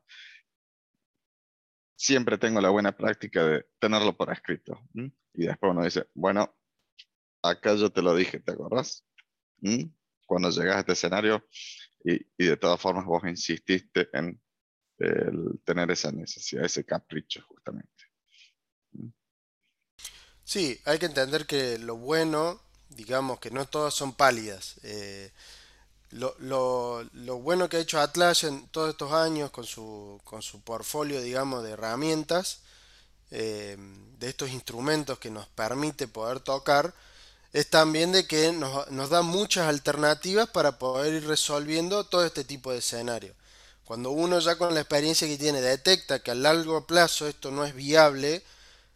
Siempre 1.95 2.37
tengo 2.37 2.59
la 2.61 2.69
buena 2.69 2.95
práctica 2.95 3.45
de 3.45 3.65
tenerlo 3.79 4.15
por 4.17 4.31
escrito. 4.31 4.81
Y 4.93 5.45
después 5.45 5.71
uno 5.71 5.83
dice, 5.83 6.07
bueno, 6.13 6.57
acá 7.43 7.75
yo 7.75 7.91
te 7.91 8.01
lo 8.01 8.15
dije, 8.15 8.39
¿te 8.39 8.51
acordás? 8.51 9.05
Cuando 10.25 10.49
llegas 10.49 10.77
a 10.77 10.79
este 10.79 10.93
escenario 10.93 11.47
y, 12.03 12.15
y, 12.37 12.47
de 12.47 12.57
todas 12.57 12.81
formas 12.81 13.05
vos 13.05 13.21
insististe 13.25 14.09
en 14.13 14.41
tener 15.63 15.91
esa 15.91 16.11
necesidad, 16.11 16.65
ese 16.65 16.85
capricho 16.85 17.43
justamente. 17.47 17.89
Sí, 20.43 20.79
hay 20.85 20.99
que 20.99 21.05
entender 21.05 21.45
que 21.45 21.77
lo 21.77 21.97
bueno, 21.97 22.61
digamos 22.95 23.39
que 23.39 23.51
no 23.51 23.65
todas 23.67 23.93
son 23.93 24.13
pálidas. 24.13 24.75
Eh, 24.83 25.31
lo, 26.11 26.35
lo, 26.39 27.03
lo, 27.13 27.37
bueno 27.37 27.69
que 27.69 27.77
ha 27.77 27.81
hecho 27.81 27.99
Atlas 27.99 28.43
en 28.43 28.67
todos 28.67 28.89
estos 28.89 29.13
años 29.13 29.49
con 29.51 29.63
su, 29.63 30.19
con 30.23 30.41
su 30.41 30.61
portfolio, 30.61 31.21
digamos, 31.21 31.63
de 31.63 31.71
herramientas, 31.71 32.59
eh, 33.31 33.77
de 34.19 34.29
estos 34.29 34.51
instrumentos 34.51 35.19
que 35.19 35.31
nos 35.31 35.47
permite 35.47 36.07
poder 36.07 36.41
tocar, 36.41 36.93
es 37.53 37.69
también 37.69 38.11
de 38.11 38.27
que 38.27 38.51
nos, 38.51 38.89
nos, 38.91 39.09
da 39.09 39.21
muchas 39.21 39.67
alternativas 39.67 40.49
para 40.49 40.77
poder 40.77 41.13
ir 41.13 41.27
resolviendo 41.27 42.05
todo 42.05 42.25
este 42.25 42.43
tipo 42.43 42.71
de 42.71 42.79
escenario. 42.79 43.33
Cuando 43.85 44.11
uno 44.11 44.39
ya 44.39 44.57
con 44.57 44.73
la 44.73 44.81
experiencia 44.81 45.27
que 45.27 45.37
tiene 45.37 45.61
detecta 45.61 46.19
que 46.19 46.31
a 46.31 46.35
largo 46.35 46.85
plazo 46.85 47.27
esto 47.27 47.51
no 47.51 47.65
es 47.65 47.73
viable, 47.73 48.43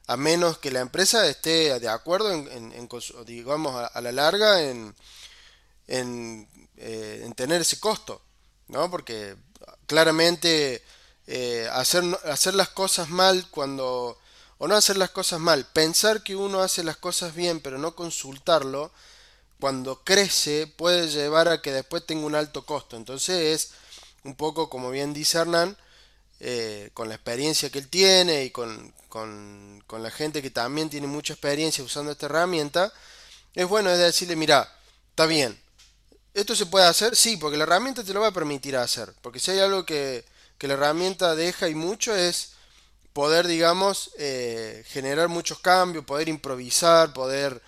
a 0.07 0.17
menos 0.17 0.57
que 0.59 0.71
la 0.71 0.81
empresa 0.81 1.27
esté 1.27 1.79
de 1.79 1.89
acuerdo 1.89 2.31
en, 2.31 2.71
en, 2.71 2.89
digamos, 3.25 3.89
a, 3.93 4.01
la 4.01 4.11
larga 4.11 4.61
en, 4.61 4.95
en 5.87 6.47
eh, 6.77 7.21
en 7.23 7.33
tener 7.33 7.61
ese 7.61 7.79
costo, 7.79 8.21
¿no? 8.67 8.91
Porque 8.91 9.37
claramente 9.87 10.83
eh, 11.25 11.69
hacer, 11.71 12.03
hacer 12.25 12.53
las 12.53 12.69
cosas 12.69 13.09
mal 13.09 13.47
cuando... 13.49 14.17
o 14.57 14.67
no 14.67 14.75
hacer 14.75 14.97
las 14.97 15.11
cosas 15.11 15.39
mal, 15.39 15.65
pensar 15.71 16.21
que 16.21 16.35
uno 16.35 16.59
hace 16.61 16.83
las 16.83 16.97
cosas 16.97 17.33
bien 17.33 17.61
pero 17.61 17.77
no 17.77 17.95
consultarlo, 17.95 18.91
cuando 19.59 20.03
crece 20.03 20.67
puede 20.67 21.07
llevar 21.07 21.47
a 21.47 21.61
que 21.61 21.71
después 21.71 22.05
tenga 22.05 22.25
un 22.25 22.35
alto 22.35 22.65
costo. 22.65 22.97
Entonces 22.97 23.37
es 23.55 23.71
un 24.25 24.35
poco 24.35 24.69
como 24.69 24.91
bien 24.91 25.13
dice 25.13 25.37
Hernán, 25.37 25.77
eh, 26.39 26.89
con 26.93 27.09
la 27.09 27.15
experiencia 27.15 27.69
que 27.69 27.79
él 27.79 27.87
tiene 27.87 28.43
y 28.43 28.51
con, 28.51 28.93
con, 29.09 29.83
con, 29.87 30.03
la 30.03 30.11
gente 30.11 30.41
que 30.41 30.49
también 30.51 30.89
tiene 30.89 31.07
mucha 31.07 31.33
experiencia 31.33 31.83
usando 31.83 32.11
esta 32.11 32.27
herramienta, 32.27 32.91
es 33.53 33.67
bueno 33.67 33.89
es 33.89 33.99
decirle, 33.99 34.35
mira, 34.35 34.69
está 35.11 35.25
bien, 35.25 35.57
¿Esto 36.35 36.53
se 36.53 36.65
puede 36.65 36.85
hacer? 36.85 37.15
Sí, 37.15 37.37
porque 37.37 37.55
la 37.55 37.63
herramienta 37.63 38.03
te 38.03 38.13
lo 38.13 38.19
va 38.19 38.27
a 38.27 38.33
permitir 38.33 38.75
hacer. 38.75 39.13
Porque 39.21 39.39
si 39.39 39.51
hay 39.51 39.59
algo 39.59 39.85
que, 39.85 40.25
la 40.59 40.73
herramienta 40.73 41.33
deja 41.33 41.69
y 41.69 41.75
mucho 41.75 42.13
es 42.13 42.51
poder, 43.13 43.47
digamos, 43.47 44.11
eh, 44.17 44.83
generar 44.87 45.29
muchos 45.29 45.59
cambios, 45.59 46.03
poder 46.03 46.27
improvisar, 46.27 47.13
poder 47.13 47.61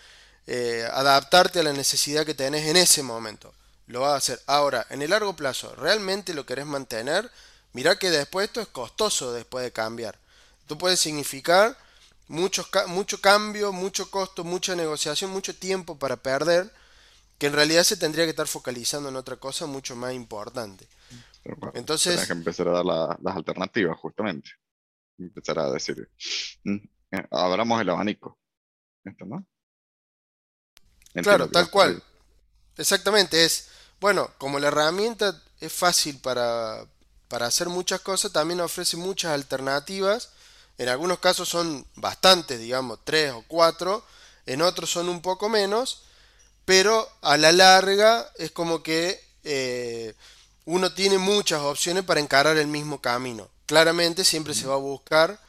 eh, 0.47 0.85
adaptarte 0.91 1.61
a 1.61 1.63
la 1.63 1.71
necesidad 1.71 2.25
que 2.25 2.33
tenés 2.33 2.67
en 2.67 2.75
ese 2.75 3.03
momento. 3.03 3.53
Lo 3.85 4.01
va 4.01 4.15
a 4.15 4.17
hacer. 4.17 4.41
Ahora, 4.47 4.85
en 4.89 5.01
el 5.01 5.11
largo 5.11 5.33
plazo, 5.33 5.73
¿realmente 5.75 6.33
lo 6.33 6.45
querés 6.45 6.65
mantener? 6.65 7.31
Mirá 7.77 7.95
que 7.99 8.09
después 8.09 8.47
esto 8.47 8.59
es 8.59 8.69
costoso 8.69 9.33
después 9.33 9.63
de 9.63 9.71
cambiar. 9.71 10.17
Esto 10.61 10.79
puede 10.79 10.97
significar 10.97 11.77
mucho, 12.27 12.65
mucho 12.87 13.21
cambio, 13.21 13.71
mucho 13.71 14.09
costo, 14.09 14.43
mucha 14.43 14.75
negociación, 14.75 15.29
mucho 15.29 15.55
tiempo 15.55 15.95
para 15.95 16.15
perder 16.15 16.73
que 17.37 17.45
en 17.45 17.53
realidad 17.53 17.83
se 17.83 17.95
tendría 17.95 18.25
que 18.25 18.31
estar 18.31 18.47
focalizando 18.47 19.09
en 19.09 19.15
otra 19.15 19.35
cosa 19.35 19.67
mucho 19.67 19.95
más 19.95 20.11
importante. 20.13 20.87
Entonces... 21.75 22.13
Tienes 22.13 22.25
que 22.25 22.33
empezar 22.33 22.67
a 22.69 22.71
dar 22.71 22.83
las 22.83 23.35
alternativas, 23.35 23.95
justamente. 23.99 24.49
Empezar 25.19 25.59
a 25.59 25.69
decir, 25.69 26.09
mm, 26.63 26.77
eh, 27.11 27.27
abramos 27.29 27.79
el 27.79 27.91
abanico. 27.91 28.39
Esto, 29.05 29.23
¿no? 29.23 29.45
claro, 31.21 31.47
tal 31.47 31.69
cual. 31.69 32.01
Exactamente, 32.75 33.45
es, 33.45 33.69
bueno, 34.01 34.31
como 34.39 34.57
la 34.57 34.69
herramienta 34.69 35.39
es 35.59 35.71
fácil 35.71 36.17
para, 36.17 36.83
para 37.27 37.47
hacer 37.47 37.69
muchas 37.69 38.01
cosas, 38.01 38.31
también 38.31 38.61
ofrece 38.61 38.97
muchas 38.97 39.31
alternativas. 39.33 40.29
En 40.77 40.89
algunos 40.89 41.19
casos 41.19 41.49
son 41.49 41.85
bastantes, 41.95 42.59
digamos, 42.59 42.99
tres 43.03 43.31
o 43.31 43.43
cuatro. 43.47 44.05
En 44.45 44.61
otros 44.61 44.89
son 44.89 45.09
un 45.09 45.21
poco 45.21 45.49
menos 45.49 46.03
pero 46.67 47.09
a 47.21 47.37
la 47.37 47.53
larga 47.53 48.29
es 48.35 48.51
como 48.51 48.83
que 48.83 49.23
eh, 49.45 50.13
uno 50.65 50.93
tiene 50.93 51.17
muchas 51.17 51.61
opciones 51.61 52.03
para 52.03 52.19
encarar 52.19 52.57
el 52.57 52.67
mismo 52.67 52.99
camino. 52.99 53.47
Claramente 53.65 54.25
siempre 54.25 54.53
se 54.53 54.67
va 54.67 54.73
a 54.73 54.77
buscar 54.77 55.39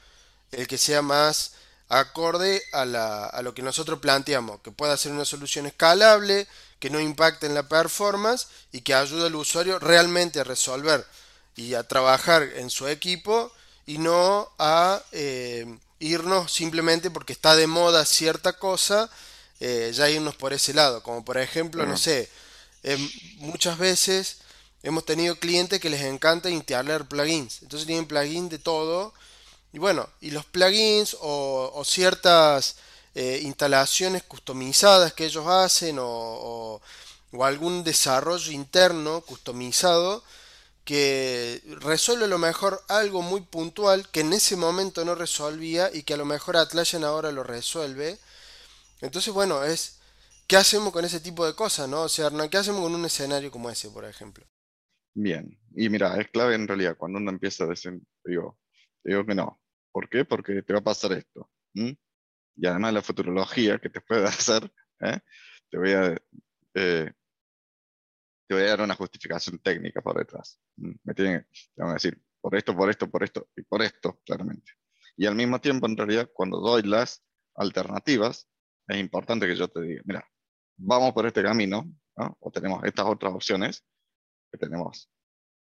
el 0.53 0.69
que 0.69 0.79
sea 0.79 1.03
más 1.03 1.55
acorde 1.89 2.63
a, 2.73 2.83
a 3.27 3.43
lo 3.43 3.53
que 3.53 3.63
nosotros 3.63 3.99
planteamos, 3.99 4.61
que 4.61 4.71
pueda 4.71 4.97
ser 4.97 5.11
una 5.11 5.25
solución 5.25 5.67
escalable, 5.67 6.47
que 6.79 6.89
no 6.89 7.01
impacte 7.01 7.47
en 7.47 7.55
la 7.55 7.69
performance 7.69 8.47
y 8.71 8.83
que 8.83 8.95
ayude 8.95 9.27
al 9.27 9.35
usuario 9.35 9.81
realmente 9.81 10.39
a 10.39 10.45
resolver 10.45 11.05
y 11.59 11.75
a 11.75 11.83
trabajar 11.83 12.45
en 12.55 12.71
su 12.71 12.87
equipo 12.87 13.51
y 13.85 13.99
no 13.99 14.49
a 14.59 15.03
eh, 15.11 15.67
irnos 15.99 16.53
simplemente 16.53 17.11
porque 17.11 17.33
está 17.33 17.57
de 17.57 17.67
moda 17.67 18.05
cierta 18.05 18.53
cosa 18.53 19.11
eh, 19.59 19.91
ya 19.93 20.09
irnos 20.09 20.37
por 20.37 20.53
ese 20.53 20.73
lado. 20.73 21.03
Como 21.03 21.25
por 21.25 21.37
ejemplo, 21.37 21.85
no 21.85 21.97
sé, 21.97 22.31
em, 22.85 23.11
muchas 23.39 23.77
veces 23.77 24.39
hemos 24.85 25.05
tenido 25.05 25.35
clientes 25.37 25.81
que 25.81 25.91
les 25.91 26.03
encanta 26.03 26.49
instalar 26.49 27.09
plugins. 27.09 27.63
Entonces 27.63 27.87
tienen 27.89 28.07
plugins 28.07 28.51
de 28.51 28.61
todo. 28.61 29.13
Y 29.73 29.79
bueno, 29.79 30.09
y 30.21 30.31
los 30.31 30.45
plugins 30.47 31.17
o, 31.21 31.83
ciertas 31.85 32.77
eh, 33.17 33.41
instalaciones 33.43 34.23
customizadas 34.23 35.13
que 35.13 35.27
ellos 35.27 35.47
hacen 35.49 35.99
o, 35.99 36.81
o, 37.33 37.45
algún 37.45 37.83
desarrollo 37.85 38.53
interno 38.53 39.21
customizado 39.23 40.23
que 40.89 41.61
resuelve 41.83 42.25
a 42.25 42.29
lo 42.29 42.39
mejor 42.39 42.81
algo 42.89 43.21
muy 43.21 43.43
puntual 43.43 44.09
que 44.09 44.21
en 44.21 44.33
ese 44.33 44.57
momento 44.57 45.05
no 45.05 45.15
resolvía 45.15 45.91
y 45.93 46.03
que 46.03 46.15
a 46.15 46.17
lo 46.17 46.25
mejor 46.25 46.57
Atlassian 46.57 47.05
ahora 47.05 47.31
lo 47.31 47.43
resuelve 47.43 48.19
entonces, 49.01 49.33
bueno, 49.33 49.63
es 49.65 50.01
¿qué 50.47 50.57
hacemos 50.57 50.93
con 50.93 51.05
ese 51.05 51.21
tipo 51.21 51.47
de 51.47 51.55
cosas, 51.55 51.89
no? 51.89 52.03
O 52.03 52.09
sea, 52.09 52.31
¿qué 52.51 52.57
hacemos 52.57 52.81
con 52.83 52.95
un 52.95 53.05
escenario 53.05 53.51
como 53.51 53.71
ese, 53.71 53.91
por 53.91 54.05
ejemplo? 54.05 54.45
Bien, 55.15 55.59
y 55.75 55.89
mira, 55.89 56.19
es 56.21 56.29
clave 56.29 56.55
en 56.55 56.67
realidad 56.67 56.97
cuando 56.97 57.19
uno 57.19 57.31
empieza 57.31 57.65
a 57.65 57.69
decir, 57.69 58.01
digo, 58.25 58.59
digo 59.05 59.25
que 59.25 59.35
no. 59.35 59.61
¿Por 59.93 60.09
qué? 60.09 60.25
Porque 60.25 60.63
te 60.63 60.73
va 60.73 60.81
a 60.81 60.85
pasar 60.85 61.13
esto. 61.13 61.51
Y 61.75 62.67
además 62.67 62.93
la 62.93 63.03
futurología 63.03 63.79
que 63.79 63.91
te 63.91 64.01
puede 64.01 64.25
hacer, 64.29 64.71
¿eh? 65.01 65.19
te 65.71 65.79
voy 65.79 65.93
a, 65.93 66.17
eh, 66.75 67.13
te 68.49 68.55
voy 68.55 68.65
a 68.65 68.69
dar 68.69 68.81
una 68.81 68.95
justificación 68.95 69.59
técnica 69.59 70.01
por 70.01 70.17
detrás. 70.17 70.59
Mm, 70.77 70.93
me 71.05 71.15
tienen, 71.15 71.47
te 71.75 71.83
van 71.83 71.91
a 71.91 71.95
decir, 71.95 72.21
por 72.41 72.57
esto, 72.57 72.75
por 72.75 72.89
esto, 72.89 73.11
por 73.11 73.23
esto 73.23 73.49
y 73.55 73.63
por 73.63 73.83
esto, 73.83 74.21
claramente. 74.25 74.73
Y 75.17 75.27
al 75.27 75.35
mismo 75.35 75.61
tiempo, 75.61 75.87
en 75.87 75.97
realidad, 75.97 76.31
cuando 76.33 76.59
doy 76.59 76.83
las 76.83 77.23
alternativas, 77.57 78.49
es 78.87 78.99
importante 78.99 79.47
que 79.47 79.55
yo 79.55 79.69
te 79.69 79.83
diga, 79.83 80.03
mira, 80.05 80.29
vamos 80.77 81.13
por 81.13 81.27
este 81.27 81.43
camino, 81.43 81.93
o 82.41 82.51
tenemos 82.51 82.83
estas 82.85 83.05
otras 83.07 83.35
opciones, 83.35 83.85
que 84.51 84.59
tenemos 84.59 85.11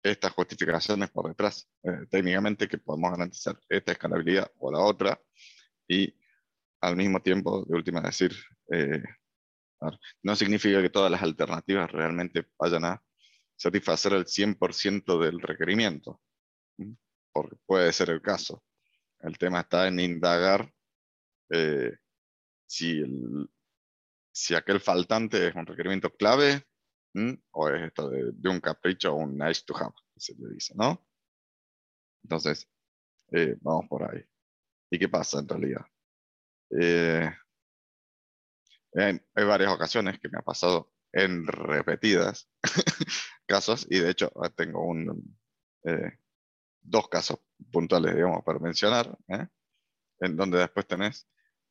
estas 0.01 0.31
justificaciones 0.31 1.09
por 1.09 1.27
detrás, 1.27 1.67
eh, 1.83 2.05
técnicamente, 2.09 2.67
que 2.67 2.77
podemos 2.77 3.11
garantizar 3.11 3.59
esta 3.67 3.91
escalabilidad 3.91 4.49
o 4.59 4.71
la 4.71 4.79
otra, 4.79 5.19
y 5.87 6.15
al 6.81 6.95
mismo 6.95 7.19
tiempo, 7.19 7.65
de 7.65 7.75
última 7.75 7.99
decir, 7.99 8.31
eh, 8.71 9.03
no 10.23 10.35
significa 10.35 10.81
que 10.81 10.89
todas 10.89 11.11
las 11.11 11.21
alternativas 11.21 11.91
realmente 11.91 12.47
vayan 12.57 12.85
a 12.85 13.03
satisfacer 13.55 14.13
el 14.13 14.25
100% 14.25 15.19
del 15.19 15.39
requerimiento, 15.39 16.21
porque 17.31 17.55
puede 17.65 17.91
ser 17.91 18.09
el 18.09 18.21
caso. 18.21 18.63
El 19.19 19.37
tema 19.37 19.61
está 19.61 19.87
en 19.87 19.99
indagar 19.99 20.71
eh, 21.49 21.97
si, 22.67 23.03
si 24.31 24.55
aquel 24.55 24.79
faltante 24.79 25.47
es 25.47 25.55
un 25.55 25.65
requerimiento 25.65 26.09
clave 26.11 26.63
o 27.51 27.69
es 27.69 27.87
esto 27.87 28.09
de, 28.09 28.49
un 28.49 28.59
capricho 28.59 29.13
o 29.13 29.17
un 29.17 29.37
nice 29.37 29.63
to 29.65 29.75
have, 29.75 29.93
se 30.15 30.35
le 30.35 30.53
dice, 30.53 30.73
¿no? 30.75 31.03
Entonces, 32.23 32.67
eh, 33.31 33.55
vamos 33.61 33.87
por 33.87 34.03
ahí. 34.03 34.23
¿Y 34.91 34.99
qué 34.99 35.09
pasa 35.09 35.39
en 35.39 35.47
realidad? 35.47 35.85
Eh, 36.79 37.29
hay, 39.03 39.45
varias 39.45 39.71
ocasiones 39.71 40.19
que 40.19 40.29
me 40.29 40.39
ha 40.39 40.41
pasado 40.41 40.91
en 41.13 41.47
repetidas 41.47 42.49
casos 43.47 43.87
y 43.89 43.99
de 43.99 44.09
hecho 44.09 44.31
ah, 44.41 44.49
tengo 44.49 44.85
un, 44.85 45.37
eh, 45.83 46.17
dos 46.81 47.07
casos 47.09 47.39
puntuales, 47.71 48.15
digamos, 48.15 48.43
para 48.43 48.59
mencionar, 48.59 49.17
¿eh? 49.29 49.47
en 50.19 50.35
donde 50.35 50.59
después 50.59 50.87
tenés 50.87 51.27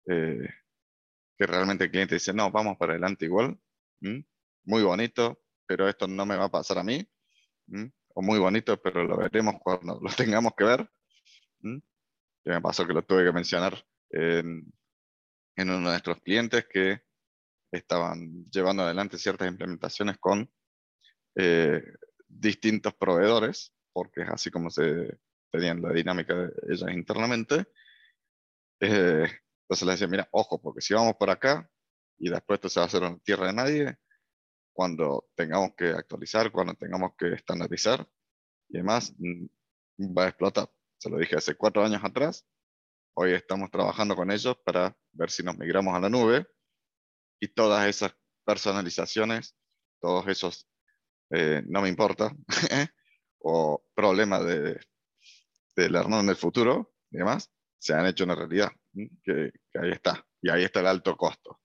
eh, 0.07 0.49
que 1.39 1.47
realmente 1.47 1.85
el 1.85 1.91
cliente 1.91 2.15
dice, 2.15 2.33
no, 2.33 2.51
vamos 2.51 2.77
para 2.79 2.93
adelante 2.93 3.25
igual, 3.25 3.59
muy 4.65 4.83
bonito, 4.83 5.43
pero 5.67 5.89
esto 5.89 6.07
no 6.07 6.25
me 6.25 6.37
va 6.37 6.45
a 6.45 6.51
pasar 6.51 6.79
a 6.79 6.85
mí, 6.85 7.07
o 8.15 8.23
muy 8.23 8.39
bonito, 8.39 8.81
pero 8.81 9.05
lo 9.05 9.19
veremos 9.19 9.57
cuando 9.63 10.01
lo 10.01 10.11
tengamos 10.17 10.53
que 10.57 10.65
ver. 10.65 10.91
Y 11.63 12.51
me 12.51 12.61
pasó 12.61 12.87
que 12.87 12.95
lo 12.95 13.05
tuve 13.05 13.25
que 13.25 13.33
mencionar 13.33 13.85
en, 14.11 14.73
en 15.57 15.71
uno 15.71 15.89
de 15.89 15.95
nuestros 15.95 16.21
clientes 16.23 16.67
que 16.71 17.06
estaban 17.77 18.45
llevando 18.51 18.83
adelante 18.83 19.19
ciertas 19.19 19.49
implementaciones 19.49 20.19
con 20.19 20.51
eh, 21.37 21.83
distintos 22.29 22.95
proveedores, 22.95 23.73
porque 23.93 24.23
es 24.23 24.29
así 24.29 24.51
como 24.51 24.71
se 24.71 25.19
tenían 25.51 25.83
la 25.83 25.93
dinámica 25.93 26.35
de 26.35 26.53
ellas 26.69 26.91
internamente. 26.93 27.67
Eh, 28.81 29.27
entonces 29.63 29.87
les 29.87 29.95
decía, 29.95 30.09
mira, 30.09 30.29
ojo, 30.33 30.61
porque 30.61 30.81
si 30.81 30.95
vamos 30.95 31.15
por 31.17 31.31
acá 31.31 31.69
y 32.19 32.31
después 32.31 32.59
esto 32.59 32.69
se 32.69 32.81
va 32.81 32.85
a 32.85 32.87
hacer 32.87 33.03
en 33.03 33.21
tierra 33.21 33.47
de 33.47 33.53
nadie, 33.53 33.97
cuando 34.73 35.29
tengamos 35.35 35.71
que 35.77 35.89
actualizar, 35.89 36.53
cuando 36.53 36.75
tengamos 36.75 37.13
que 37.17 37.33
estandarizar 37.33 38.07
y 38.69 38.79
demás, 38.79 39.15
mm, 39.19 39.47
va 40.17 40.25
a 40.25 40.29
explotar. 40.29 40.71
Se 40.99 41.11
lo 41.11 41.19
dije 41.19 41.37
hace 41.37 41.55
cuatro 41.55 41.85
años 41.85 42.03
atrás. 42.05 42.47
Hoy 43.15 43.33
estamos 43.33 43.71
trabajando 43.71 44.15
con 44.15 44.31
ellos 44.31 44.57
para 44.65 44.95
ver 45.13 45.31
si 45.31 45.43
nos 45.43 45.57
migramos 45.57 45.95
a 45.95 46.01
la 46.01 46.11
nube 46.11 46.47
y 47.41 47.49
todas 47.49 47.87
esas 47.87 48.15
personalizaciones, 48.45 49.57
todos 50.01 50.27
esos 50.29 50.69
eh, 51.31 51.63
no 51.67 51.83
me 51.83 51.89
importa, 51.89 52.35
o 53.39 53.85
problemas 53.95 54.45
de, 54.45 54.81
del 55.75 55.95
Hernán 55.95 56.21
en 56.21 56.31
el 56.31 56.37
futuro 56.37 56.95
y 57.11 57.19
demás, 57.19 57.51
se 57.79 57.95
han 57.95 58.07
hecho 58.07 58.25
una 58.25 58.35
realidad, 58.35 58.71
que, 59.23 59.53
ahí 59.75 59.91
está, 59.91 60.27
y 60.41 60.51
ahí 60.51 60.65
está 60.65 60.81
el 60.81 60.87
alto 60.87 61.17
costo, 61.17 61.61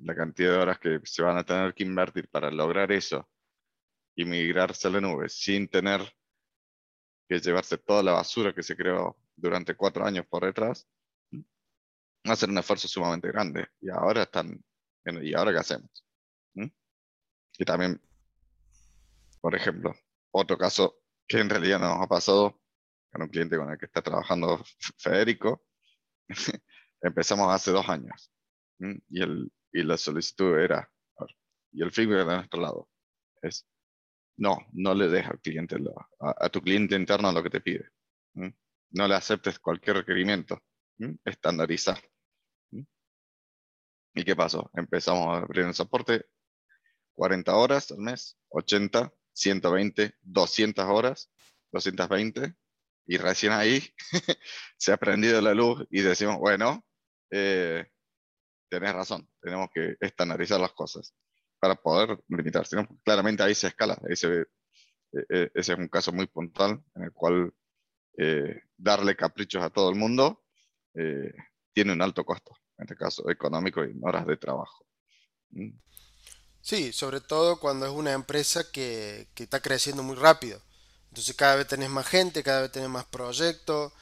la 0.00 0.14
cantidad 0.14 0.52
de 0.52 0.58
horas 0.58 0.78
que 0.78 1.00
se 1.04 1.22
van 1.22 1.36
a 1.38 1.44
tener 1.44 1.74
que 1.74 1.84
invertir 1.84 2.28
para 2.28 2.50
lograr 2.50 2.92
eso 2.92 3.28
y 4.14 4.24
migrarse 4.24 4.86
a 4.88 4.92
la 4.92 5.00
nube 5.00 5.28
sin 5.28 5.68
tener 5.68 6.00
que 7.28 7.40
llevarse 7.40 7.78
toda 7.78 8.02
la 8.02 8.12
basura 8.12 8.54
que 8.54 8.62
se 8.62 8.76
creó 8.76 9.16
durante 9.34 9.74
cuatro 9.74 10.04
años 10.06 10.26
por 10.26 10.44
detrás, 10.44 10.86
va 11.32 12.32
a 12.32 12.36
ser 12.36 12.50
un 12.50 12.58
esfuerzo 12.58 12.86
sumamente 12.88 13.28
grande. 13.28 13.66
Y 13.80 13.90
ahora 13.90 14.22
están 14.22 14.62
¿y 15.22 15.34
ahora 15.34 15.52
qué 15.52 15.58
hacemos? 15.58 16.04
¿Mm? 16.54 16.68
Y 17.58 17.64
también, 17.64 18.00
por 19.40 19.54
ejemplo, 19.54 19.94
otro 20.32 20.56
caso 20.58 21.00
que 21.26 21.40
en 21.40 21.50
realidad 21.50 21.78
nos 21.78 22.00
ha 22.00 22.06
pasado 22.06 22.60
con 23.10 23.22
un 23.22 23.28
cliente 23.28 23.56
con 23.56 23.70
el 23.70 23.78
que 23.78 23.86
está 23.86 24.02
trabajando 24.02 24.62
Federico, 24.98 25.64
empezamos 27.00 27.52
hace 27.52 27.70
dos 27.70 27.88
años. 27.88 28.32
Y, 29.08 29.22
el, 29.22 29.50
y 29.72 29.82
la 29.82 29.96
solicitud 29.96 30.58
era, 30.58 30.90
y 31.72 31.82
el 31.82 31.92
feedback 31.92 32.26
de 32.26 32.36
nuestro 32.36 32.60
lado 32.60 32.88
es, 33.40 33.66
no, 34.36 34.58
no 34.72 34.94
le 34.94 35.08
deja 35.08 35.30
al 35.30 35.40
cliente, 35.40 35.76
a, 36.20 36.48
tu 36.48 36.60
cliente 36.60 36.96
interno 36.96 37.30
lo 37.30 37.42
que 37.42 37.50
te 37.50 37.60
pide. 37.60 37.88
No 38.32 39.08
le 39.08 39.14
aceptes 39.14 39.58
cualquier 39.58 39.96
requerimiento. 39.98 40.60
Estandarizar. 41.24 41.98
¿Y 44.14 44.24
qué 44.24 44.36
pasó? 44.36 44.70
Empezamos 44.74 45.26
a 45.26 45.38
abrir 45.42 45.64
el 45.64 45.74
soporte 45.74 46.26
40 47.14 47.54
horas 47.54 47.90
al 47.90 47.98
mes, 47.98 48.38
80, 48.50 49.12
120, 49.32 50.14
200 50.22 50.84
horas, 50.84 51.30
220, 51.72 52.54
y 53.06 53.16
recién 53.16 53.52
ahí 53.52 53.82
se 54.78 54.92
ha 54.92 54.96
prendido 54.96 55.40
la 55.40 55.52
luz 55.52 55.84
y 55.90 56.00
decimos, 56.02 56.38
bueno, 56.38 56.84
eh, 57.30 57.86
tenés 58.68 58.92
razón, 58.92 59.28
tenemos 59.40 59.68
que 59.74 59.96
estandarizar 60.00 60.60
las 60.60 60.72
cosas 60.72 61.12
para 61.58 61.74
poder 61.74 62.18
limitar. 62.28 62.66
claramente 63.04 63.42
ahí 63.42 63.54
se 63.54 63.68
escala, 63.68 64.00
ese, 64.08 64.42
e, 65.12 65.26
e, 65.28 65.50
ese 65.54 65.72
es 65.72 65.78
un 65.78 65.88
caso 65.88 66.12
muy 66.12 66.26
puntual 66.28 66.82
en 66.94 67.02
el 67.02 67.12
cual 67.12 67.52
eh, 68.16 68.62
darle 68.76 69.16
caprichos 69.16 69.62
a 69.62 69.70
todo 69.70 69.90
el 69.90 69.96
mundo 69.96 70.44
eh, 70.94 71.32
tiene 71.72 71.92
un 71.92 72.02
alto 72.02 72.24
costo 72.24 72.56
en 72.78 72.84
este 72.84 72.96
caso 72.96 73.28
económico 73.30 73.84
y 73.84 73.90
en 73.90 74.00
horas 74.02 74.26
de 74.26 74.36
trabajo. 74.36 74.84
Mm. 75.50 75.70
Sí, 76.64 76.92
sobre 76.92 77.20
todo 77.20 77.60
cuando 77.60 77.84
es 77.84 77.92
una 77.92 78.12
empresa 78.12 78.70
que, 78.70 79.28
está 79.36 79.60
creciendo 79.60 80.02
muy 80.02 80.16
rápido. 80.16 80.60
Entonces 81.10 81.36
cada 81.36 81.56
vez 81.56 81.68
tenés 81.68 81.90
más 81.90 82.06
gente, 82.06 82.42
cada 82.42 82.62
vez 82.62 82.72
tenés 82.72 82.88
más 82.88 83.04
proyectos 83.04 83.92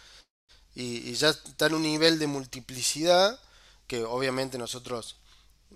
y, 0.75 1.13
ya 1.15 1.31
está 1.31 1.67
en 1.67 1.75
un 1.75 1.83
nivel 1.83 2.19
de 2.19 2.27
multiplicidad 2.29 3.39
que 3.89 4.05
obviamente 4.05 4.59
nosotros 4.59 5.17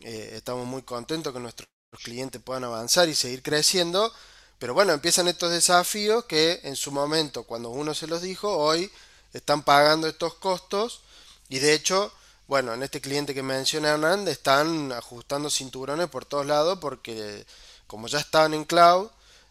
eh, 0.03 0.31
estamos 0.35 0.67
muy 0.67 0.83
contentos 0.83 1.33
que 1.33 1.41
nuestros 1.41 1.69
clientes 2.05 2.41
puedan 2.41 2.65
avanzar 2.65 3.09
y 3.09 3.15
seguir 3.15 3.43
creciendo. 3.43 4.13
Pero 4.59 4.73
bueno, 4.73 4.93
empiezan 4.93 5.29
estos 5.29 5.51
desafíos 5.51 6.25
que 6.27 6.61
en 6.63 6.77
su 6.77 6.93
momento, 6.93 7.45
cuando 7.45 7.71
uno 7.71 7.95
se 7.95 8.07
los 8.07 8.23
dijo, 8.23 8.57
hoy 8.57 8.91
están 9.33 9.65
pagando 9.65 10.07
estos 10.07 10.35
costos 10.35 11.03
y 11.49 11.59
de 11.59 11.75
hecho 11.75 12.13
bueno, 12.49 12.75
en 12.75 12.83
este 12.83 13.01
cliente 13.01 13.35
que 13.35 13.43
menciona 13.43 13.91
Hernán 13.91 14.29
están 14.29 14.93
ajustando 14.93 15.51
cinturones 15.51 16.09
por 16.09 16.25
todos 16.25 16.47
lados 16.47 16.79
porque 16.81 17.45
como 17.87 18.07
ya 18.07 18.19
estaban 18.21 18.55
en 18.55 18.65
cloud, 18.65 19.09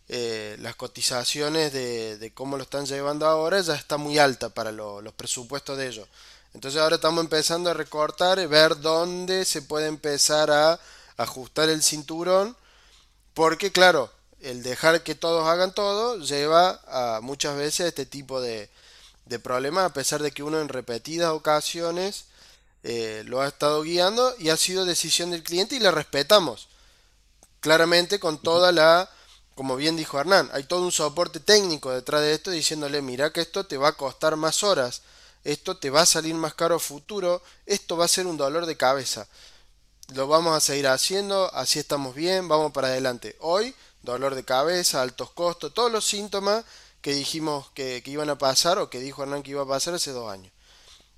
eh, 0.08 0.56
las 0.60 0.76
cotizaciones 0.76 1.74
de, 1.74 2.32
cómo 2.34 2.58
lo 2.58 2.64
están 2.64 2.86
llevando 2.86 3.26
ahora 3.26 3.60
ya 3.62 3.76
está 3.76 3.98
muy 3.98 4.18
alta 4.18 4.50
para 4.50 4.72
los 4.72 5.14
presupuestos 5.14 5.78
de 5.78 5.88
ellos. 5.88 6.08
Entonces 6.54 6.80
ahora 6.80 6.96
estamos 6.96 7.22
empezando 7.24 7.70
a 7.70 7.74
recortar 7.74 8.40
y 8.40 8.46
ver 8.46 8.80
dónde 8.80 9.44
se 9.46 9.62
puede 9.62 9.88
empezar 9.88 10.52
a 10.52 10.80
ajustar 11.18 11.70
el 11.70 11.84
cinturón. 11.84 12.56
Porque 13.34 13.72
claro, 13.72 14.10
el 14.40 14.64
dejar 14.64 15.04
que 15.04 15.16
todos 15.16 15.48
hagan 15.48 15.74
todo 15.74 16.20
lleva 16.20 16.80
a 16.88 17.20
muchas 17.22 17.58
veces 17.58 17.88
este 17.88 18.06
tipo 18.06 18.40
de, 18.40 18.70
de 19.26 19.40
problemas 19.40 19.86
a 19.86 19.94
pesar 19.94 20.22
de 20.22 20.32
que 20.32 20.44
uno 20.44 20.62
en 20.62 20.70
repetidas 20.70 21.32
ocasiones 21.32 22.26
eh, 22.88 23.24
lo 23.26 23.42
ha 23.42 23.48
estado 23.48 23.82
guiando 23.82 24.36
y 24.38 24.50
ha 24.50 24.58
sido 24.58 24.86
decisión 24.86 25.32
del 25.32 25.42
cliente 25.42 25.76
y 25.76 25.80
la 25.80 25.90
respetamos. 25.90 26.68
Claramente 27.60 28.20
con 28.20 28.38
toda 28.38 28.72
la, 28.72 29.10
como 29.56 29.76
bien 29.76 29.98
dijo 29.98 30.20
Hernán, 30.20 30.52
hay 30.54 30.66
todo 30.66 30.84
un 30.84 30.92
soporte 30.92 31.40
técnico 31.40 31.90
detrás 31.90 32.22
de 32.22 32.34
esto 32.34 32.52
diciéndole, 32.52 33.02
mira 33.02 33.34
que 33.34 33.42
esto 33.42 33.66
te 33.66 33.78
va 33.78 33.88
a 33.88 33.98
costar 33.98 34.36
más 34.36 34.62
horas, 34.62 35.02
esto 35.44 35.78
te 35.78 35.90
va 35.90 36.02
a 36.02 36.06
salir 36.06 36.36
más 36.36 36.54
caro 36.54 36.78
futuro, 36.78 37.42
esto 37.66 37.98
va 37.98 38.06
a 38.06 38.08
ser 38.08 38.28
un 38.28 38.38
dolor 38.38 38.68
de 38.68 38.78
cabeza. 38.78 39.28
Lo 40.14 40.28
vamos 40.28 40.56
a 40.56 40.60
seguir 40.60 40.88
haciendo, 40.88 41.52
así 41.56 41.80
estamos 41.80 42.14
bien, 42.14 42.48
vamos 42.48 42.72
para 42.72 42.90
adelante. 42.90 43.36
Hoy, 43.40 43.74
dolor 44.04 44.36
de 44.36 44.46
cabeza, 44.46 45.02
altos 45.02 45.32
costos, 45.32 45.74
todos 45.74 45.92
los 45.92 46.06
síntomas 46.06 46.64
que 47.02 47.16
dijimos 47.16 47.72
que, 47.72 48.04
que 48.04 48.12
iban 48.12 48.30
a 48.30 48.38
pasar 48.38 48.78
o 48.78 48.92
que 48.92 49.00
dijo 49.00 49.24
Hernán 49.24 49.42
que 49.42 49.52
iba 49.52 49.64
a 49.64 49.68
pasar 49.68 49.96
hace 49.96 50.12
dos 50.12 50.32
años. 50.32 50.54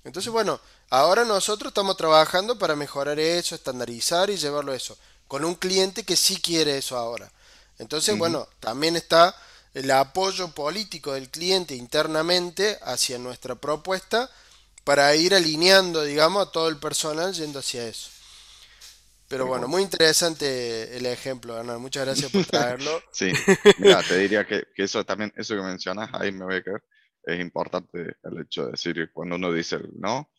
Entonces, 0.04 0.32
bueno, 0.32 0.58
Ahora 0.90 1.24
nosotros 1.24 1.70
estamos 1.70 1.96
trabajando 1.96 2.58
para 2.58 2.74
mejorar 2.74 3.18
eso, 3.18 3.54
estandarizar 3.54 4.30
y 4.30 4.36
llevarlo 4.36 4.72
a 4.72 4.76
eso. 4.76 4.96
con 5.26 5.44
un 5.44 5.54
cliente 5.54 6.04
que 6.04 6.16
sí 6.16 6.40
quiere 6.40 6.78
eso 6.78 6.96
ahora. 6.96 7.30
Entonces, 7.78 8.16
bueno, 8.16 8.48
también 8.60 8.96
está 8.96 9.36
el 9.74 9.90
apoyo 9.90 10.48
político 10.52 11.12
del 11.12 11.28
cliente 11.28 11.74
internamente 11.74 12.78
hacia 12.82 13.18
nuestra 13.18 13.54
propuesta 13.54 14.30
para 14.84 15.14
ir 15.14 15.34
alineando, 15.34 16.02
digamos, 16.02 16.48
a 16.48 16.50
todo 16.50 16.70
el 16.70 16.78
personal 16.78 17.34
yendo 17.34 17.58
hacia 17.58 17.86
eso. 17.86 18.08
Pero 19.28 19.46
bueno, 19.46 19.68
muy 19.68 19.82
interesante 19.82 20.96
el 20.96 21.04
ejemplo, 21.04 21.58
Hernán. 21.58 21.82
Muchas 21.82 22.06
gracias 22.06 22.32
por 22.32 22.46
traerlo. 22.46 23.02
sí, 23.12 23.30
mira, 23.76 24.02
te 24.02 24.16
diría 24.16 24.46
que, 24.46 24.64
eso 24.76 25.04
también, 25.04 25.30
eso 25.36 25.54
que 25.54 25.60
mencionas, 25.60 26.08
ahí 26.14 26.32
me 26.32 26.46
voy 26.46 26.56
a 26.56 26.62
quedar, 26.62 26.82
es 27.24 27.38
importante 27.38 28.16
el 28.22 28.40
hecho 28.40 28.64
de 28.64 28.70
decir 28.72 28.94
que 28.94 29.12
cuando 29.12 29.36
uno 29.36 29.52
dice 29.52 29.76
el 29.76 29.90
no, 29.98 30.30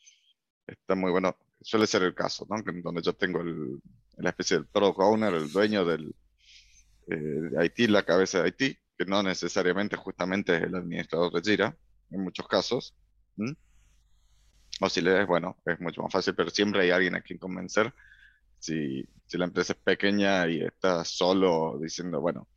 está 0.72 0.96
muy 0.96 1.12
bueno, 1.12 1.36
suele 1.62 1.88
ser 1.88 2.04
el 2.04 2.16
caso, 2.16 2.46
¿no? 2.50 2.58
donde 2.82 3.02
yo 3.02 3.14
tengo 3.14 3.42
el, 3.42 3.80
la 4.18 4.30
especie 4.30 4.58
del 4.58 4.68
product 4.68 5.00
owner, 5.00 5.34
el 5.34 5.52
dueño 5.52 5.86
del, 5.86 6.16
eh, 7.08 7.16
de 7.16 7.62
Haití, 7.62 7.88
la 7.88 8.04
cabeza 8.04 8.40
de 8.40 8.46
Haití, 8.46 8.78
que 8.98 9.06
no 9.06 9.24
necesariamente 9.24 9.96
justamente 9.96 10.56
es 10.56 10.64
el 10.64 10.76
administrador 10.76 11.32
de 11.34 11.42
Jira, 11.42 11.78
en 12.12 12.24
muchos 12.24 12.48
casos. 12.48 12.96
O 14.82 14.90
si 14.90 15.02
le 15.02 15.22
es, 15.22 15.28
bueno, 15.28 15.58
es 15.66 15.80
mucho 15.80 16.02
más 16.02 16.12
fácil, 16.12 16.36
pero 16.36 16.50
siempre 16.50 16.82
hay 16.82 16.92
alguien 16.92 17.16
a 17.16 17.22
quien 17.22 17.40
convencer. 17.40 17.94
Si, 18.60 19.08
si 19.26 19.38
la 19.38 19.46
empresa 19.46 19.74
es 19.74 19.80
pequeña 19.80 20.48
y 20.48 20.62
está 20.62 21.04
solo 21.06 21.80
diciendo, 21.82 22.22
bueno, 22.22 22.48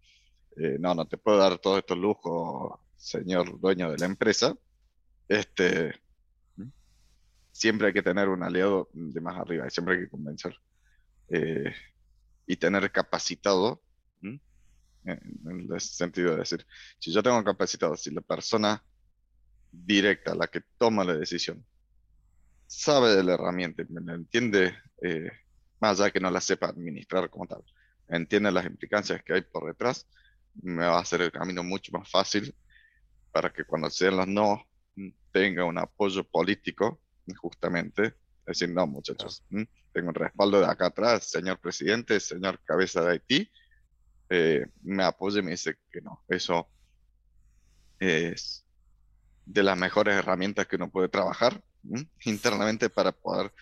eh, 0.57 0.77
no, 0.79 0.95
no 0.95 1.07
te 1.07 1.17
puedo 1.17 1.39
dar 1.39 1.59
todos 1.59 1.79
estos 1.79 1.99
lujos, 1.99 2.79
señor 2.97 3.59
dueño 3.61 3.91
de 3.91 3.99
la 3.99 4.07
empresa, 4.07 4.55
este, 5.29 5.95
siempre 7.53 7.89
hay 7.89 7.93
que 7.93 8.03
tener 8.03 8.29
un 8.29 8.43
aliado 8.43 8.89
de 8.93 9.21
más 9.21 9.37
arriba 9.37 9.67
y 9.67 9.71
siempre 9.71 9.95
hay 9.95 10.01
que 10.03 10.11
convencer 10.11 10.57
eh, 11.29 11.73
y 12.47 12.57
tener 12.57 12.91
capacitado 12.91 13.83
en, 15.05 15.69
el 15.71 15.81
sentido 15.81 16.33
de 16.33 16.39
decir, 16.39 16.67
si 16.99 17.13
yo 17.13 17.23
tengo 17.23 17.43
capacitado, 17.43 17.97
si 17.97 18.11
la 18.11 18.21
persona 18.21 18.83
directa, 19.71 20.35
la 20.35 20.47
que 20.47 20.63
toma 20.79 21.05
la 21.05 21.15
decisión, 21.15 21.65
sabe 22.67 23.15
de 23.17 23.25
la 23.25 23.35
herramienta, 23.35 23.83
me 23.89 24.15
entiende, 24.15 24.75
eh, 25.03 25.31
más 25.81 26.01
allá 26.01 26.11
que 26.11 26.21
no 26.21 26.31
la 26.31 26.41
sepa 26.41 26.69
administrar 26.69 27.29
como 27.31 27.47
tal, 27.47 27.65
entiende 28.09 28.53
las 28.53 28.67
implicancias 28.67 29.23
que 29.23 29.35
hay 29.35 29.43
por 29.43 29.67
detrás, 29.67 30.07
me 30.63 30.85
va 30.85 30.99
a 30.99 31.01
hacer 31.01 31.23
el 31.23 31.33
camino 31.33 31.63
mucho 31.65 31.91
más 31.93 32.09
fácil 32.11 32.55
para 33.33 33.53
que 33.53 33.65
cuando 33.65 33.91
sean 33.91 34.17
los 34.17 34.29
no 34.29 34.65
tenga 35.33 35.65
un 35.65 35.79
apoyo 35.79 36.23
político, 36.25 37.01
justamente, 37.35 38.15
decir, 38.47 38.71
no 38.71 38.87
muchachos, 38.87 39.45
tengo 39.93 40.09
un 40.09 40.15
respaldo 40.15 40.61
de 40.61 40.67
acá 40.67 40.87
atrás, 40.87 41.25
señor 41.25 41.59
presidente, 41.61 42.19
señor 42.21 42.61
cabeza 42.65 43.03
de 43.03 43.13
Haití, 43.13 43.51
eh, 44.31 44.67
me 44.83 45.05
apoya 45.05 45.41
y 45.41 45.43
me 45.43 45.51
dice 45.53 45.77
que 45.91 46.01
no. 46.01 46.25
Eso 46.29 46.69
es 47.99 48.65
de 49.45 49.63
las 49.63 49.77
mejores 49.77 50.17
herramientas 50.17 50.67
que 50.67 50.77
uno 50.77 50.91
puede 50.91 51.09
trabajar 51.09 51.63
internamente 52.25 52.89
para 52.89 53.13
poder 53.13 53.53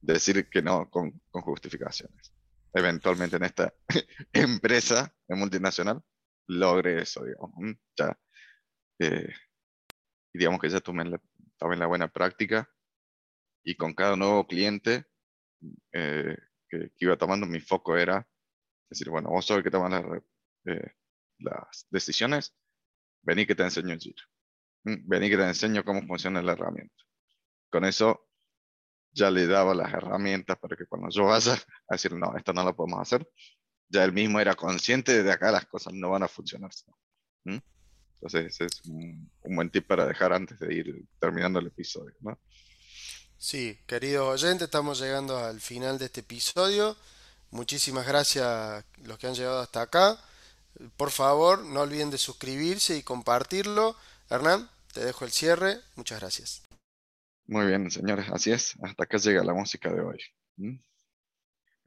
decir 0.00 0.48
que 0.48 0.62
no 0.62 0.90
con, 0.90 1.20
justificaciones. 1.30 2.32
Eventualmente 2.72 3.36
en 3.36 3.44
esta 3.44 3.72
empresa 4.32 5.14
multinacional 5.28 6.02
logre 6.48 7.02
eso, 7.02 7.24
digamos. 7.24 7.76
Ya, 7.96 8.18
eh, 8.98 9.32
y 10.32 10.38
digamos 10.38 10.60
que 10.60 10.68
ya 10.68 10.80
tomé 10.80 11.04
la, 11.04 11.20
la 11.60 11.86
buena 11.86 12.08
práctica 12.08 12.68
y 13.66 13.74
con 13.74 13.94
cada 13.94 14.14
nuevo 14.14 14.46
cliente 14.46 15.06
eh, 15.92 16.36
que, 16.68 16.92
iba 17.00 17.16
tomando, 17.16 17.46
mi 17.46 17.58
foco 17.58 17.96
era 17.96 18.26
decir, 18.88 19.10
bueno, 19.10 19.28
vos 19.30 19.44
sos 19.44 19.56
el 19.56 19.64
que 19.64 19.72
toma 19.72 19.88
las, 19.88 20.04
eh, 20.66 20.92
las 21.38 21.86
decisiones, 21.90 22.54
vení 23.22 23.44
que 23.44 23.56
te 23.56 23.64
enseño 23.64 23.98
giro. 23.98 24.22
Mm, 24.84 25.08
vení 25.08 25.28
que 25.28 25.36
te 25.36 25.42
enseño 25.42 25.84
cómo 25.84 26.06
funciona 26.06 26.40
la 26.42 26.52
herramienta. 26.52 26.94
Con 27.68 27.84
eso 27.84 28.28
ya 29.10 29.32
le 29.32 29.48
daba 29.48 29.74
las 29.74 29.92
herramientas 29.92 30.56
para 30.58 30.76
que 30.76 30.86
cuando 30.86 31.08
yo 31.10 31.24
vaya 31.24 31.54
a 31.88 31.94
decir, 31.94 32.12
no, 32.12 32.36
esto 32.36 32.52
no 32.52 32.62
lo 32.62 32.76
podemos 32.76 33.00
hacer, 33.00 33.28
ya 33.88 34.04
él 34.04 34.12
mismo 34.12 34.38
era 34.38 34.54
consciente 34.54 35.12
de 35.12 35.24
que 35.24 35.32
acá 35.32 35.50
las 35.50 35.66
cosas 35.66 35.92
no 35.92 36.10
van 36.10 36.22
a 36.22 36.28
funcionar. 36.28 36.70
¿Mm? 37.42 37.58
Entonces, 38.14 38.46
ese 38.46 38.66
es 38.66 38.84
un, 38.86 39.28
buen 39.42 39.70
tip 39.70 39.88
para 39.88 40.06
dejar 40.06 40.32
antes 40.32 40.56
de 40.60 40.72
ir 40.72 41.04
terminando 41.18 41.58
el 41.58 41.66
episodio. 41.66 42.14
¿no? 42.20 42.38
Sí, 43.38 43.78
queridos 43.86 44.42
oyentes, 44.42 44.64
estamos 44.64 44.98
llegando 44.98 45.36
al 45.36 45.60
final 45.60 45.98
de 45.98 46.06
este 46.06 46.20
episodio. 46.20 46.96
Muchísimas 47.50 48.06
gracias 48.06 48.44
a 48.44 48.84
los 49.04 49.18
que 49.18 49.26
han 49.26 49.34
llegado 49.34 49.60
hasta 49.60 49.82
acá. 49.82 50.18
Por 50.96 51.10
favor, 51.10 51.62
no 51.62 51.82
olviden 51.82 52.10
de 52.10 52.16
suscribirse 52.16 52.96
y 52.96 53.02
compartirlo. 53.02 53.94
Hernán, 54.30 54.68
te 54.92 55.04
dejo 55.04 55.26
el 55.26 55.30
cierre. 55.30 55.76
Muchas 55.96 56.20
gracias. 56.20 56.62
Muy 57.46 57.66
bien, 57.66 57.90
señores, 57.90 58.26
así 58.32 58.52
es. 58.52 58.74
Hasta 58.82 59.04
acá 59.04 59.18
llega 59.18 59.44
la 59.44 59.52
música 59.52 59.92
de 59.92 60.00
hoy. 60.00 60.18
¿Mm? 60.56 60.76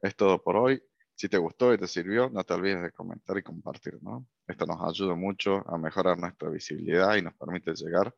Es 0.02 0.16
todo 0.16 0.42
por 0.42 0.56
hoy. 0.56 0.80
Si 1.16 1.28
te 1.28 1.36
gustó 1.36 1.74
y 1.74 1.78
te 1.78 1.88
sirvió, 1.88 2.30
no 2.30 2.44
te 2.44 2.54
olvides 2.54 2.80
de 2.80 2.92
comentar 2.92 3.36
y 3.36 3.42
compartir. 3.42 3.98
¿no? 4.02 4.26
Esto 4.46 4.66
nos 4.66 4.80
ayuda 4.88 5.16
mucho 5.16 5.68
a 5.68 5.76
mejorar 5.76 6.16
nuestra 6.16 6.48
visibilidad 6.48 7.16
y 7.16 7.22
nos 7.22 7.34
permite 7.34 7.74
llegar 7.74 8.14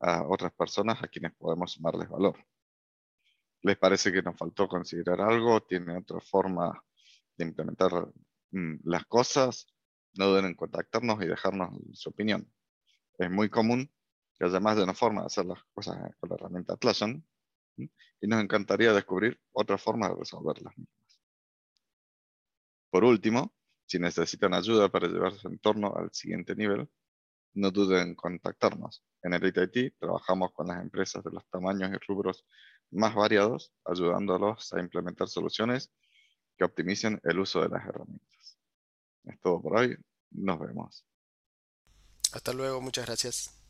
a 0.00 0.22
otras 0.28 0.52
personas 0.52 1.02
a 1.02 1.08
quienes 1.08 1.32
podemos 1.34 1.72
sumarles 1.72 2.08
valor. 2.10 2.36
¿Les 3.64 3.78
parece 3.78 4.12
que 4.12 4.20
nos 4.20 4.36
faltó 4.36 4.68
considerar 4.68 5.22
algo? 5.22 5.62
¿Tiene 5.62 5.96
otra 5.96 6.20
forma 6.20 6.84
de 7.34 7.46
implementar 7.46 7.92
mm, 8.50 8.80
las 8.84 9.06
cosas? 9.06 9.66
No 10.18 10.26
duden 10.26 10.44
en 10.44 10.54
contactarnos 10.54 11.22
y 11.22 11.26
dejarnos 11.26 11.70
su 11.94 12.10
opinión. 12.10 12.46
Es 13.16 13.30
muy 13.30 13.48
común 13.48 13.90
que 14.34 14.44
haya 14.44 14.60
más 14.60 14.76
de 14.76 14.82
una 14.82 14.92
forma 14.92 15.22
de 15.22 15.28
hacer 15.28 15.46
las 15.46 15.64
cosas 15.72 15.96
con 16.20 16.28
la 16.28 16.36
herramienta 16.36 16.74
Atlassian 16.74 17.26
y 17.78 18.26
nos 18.26 18.42
encantaría 18.42 18.92
descubrir 18.92 19.40
otra 19.52 19.78
forma 19.78 20.10
de 20.10 20.16
resolver 20.16 20.60
las 20.60 20.76
mismas. 20.76 21.20
Por 22.90 23.02
último, 23.02 23.54
si 23.86 23.98
necesitan 23.98 24.52
ayuda 24.52 24.90
para 24.90 25.08
llevar 25.08 25.32
su 25.36 25.48
entorno 25.48 25.94
al 25.96 26.12
siguiente 26.12 26.54
nivel, 26.54 26.86
no 27.54 27.70
duden 27.70 28.08
en 28.08 28.14
contactarnos. 28.14 29.02
En 29.22 29.32
Elite 29.32 29.70
IT 29.72 29.94
trabajamos 29.98 30.52
con 30.52 30.66
las 30.66 30.82
empresas 30.82 31.24
de 31.24 31.30
los 31.30 31.48
tamaños 31.48 31.90
y 31.90 31.96
rubros 32.06 32.44
más 32.90 33.14
variados, 33.14 33.72
ayudándolos 33.84 34.72
a 34.72 34.80
implementar 34.80 35.28
soluciones 35.28 35.90
que 36.56 36.64
optimicen 36.64 37.20
el 37.24 37.38
uso 37.40 37.60
de 37.60 37.68
las 37.68 37.86
herramientas. 37.86 38.58
Es 39.24 39.40
todo 39.40 39.60
por 39.60 39.78
hoy. 39.78 39.96
Nos 40.30 40.58
vemos. 40.58 41.04
Hasta 42.32 42.52
luego. 42.52 42.80
Muchas 42.80 43.06
gracias. 43.06 43.60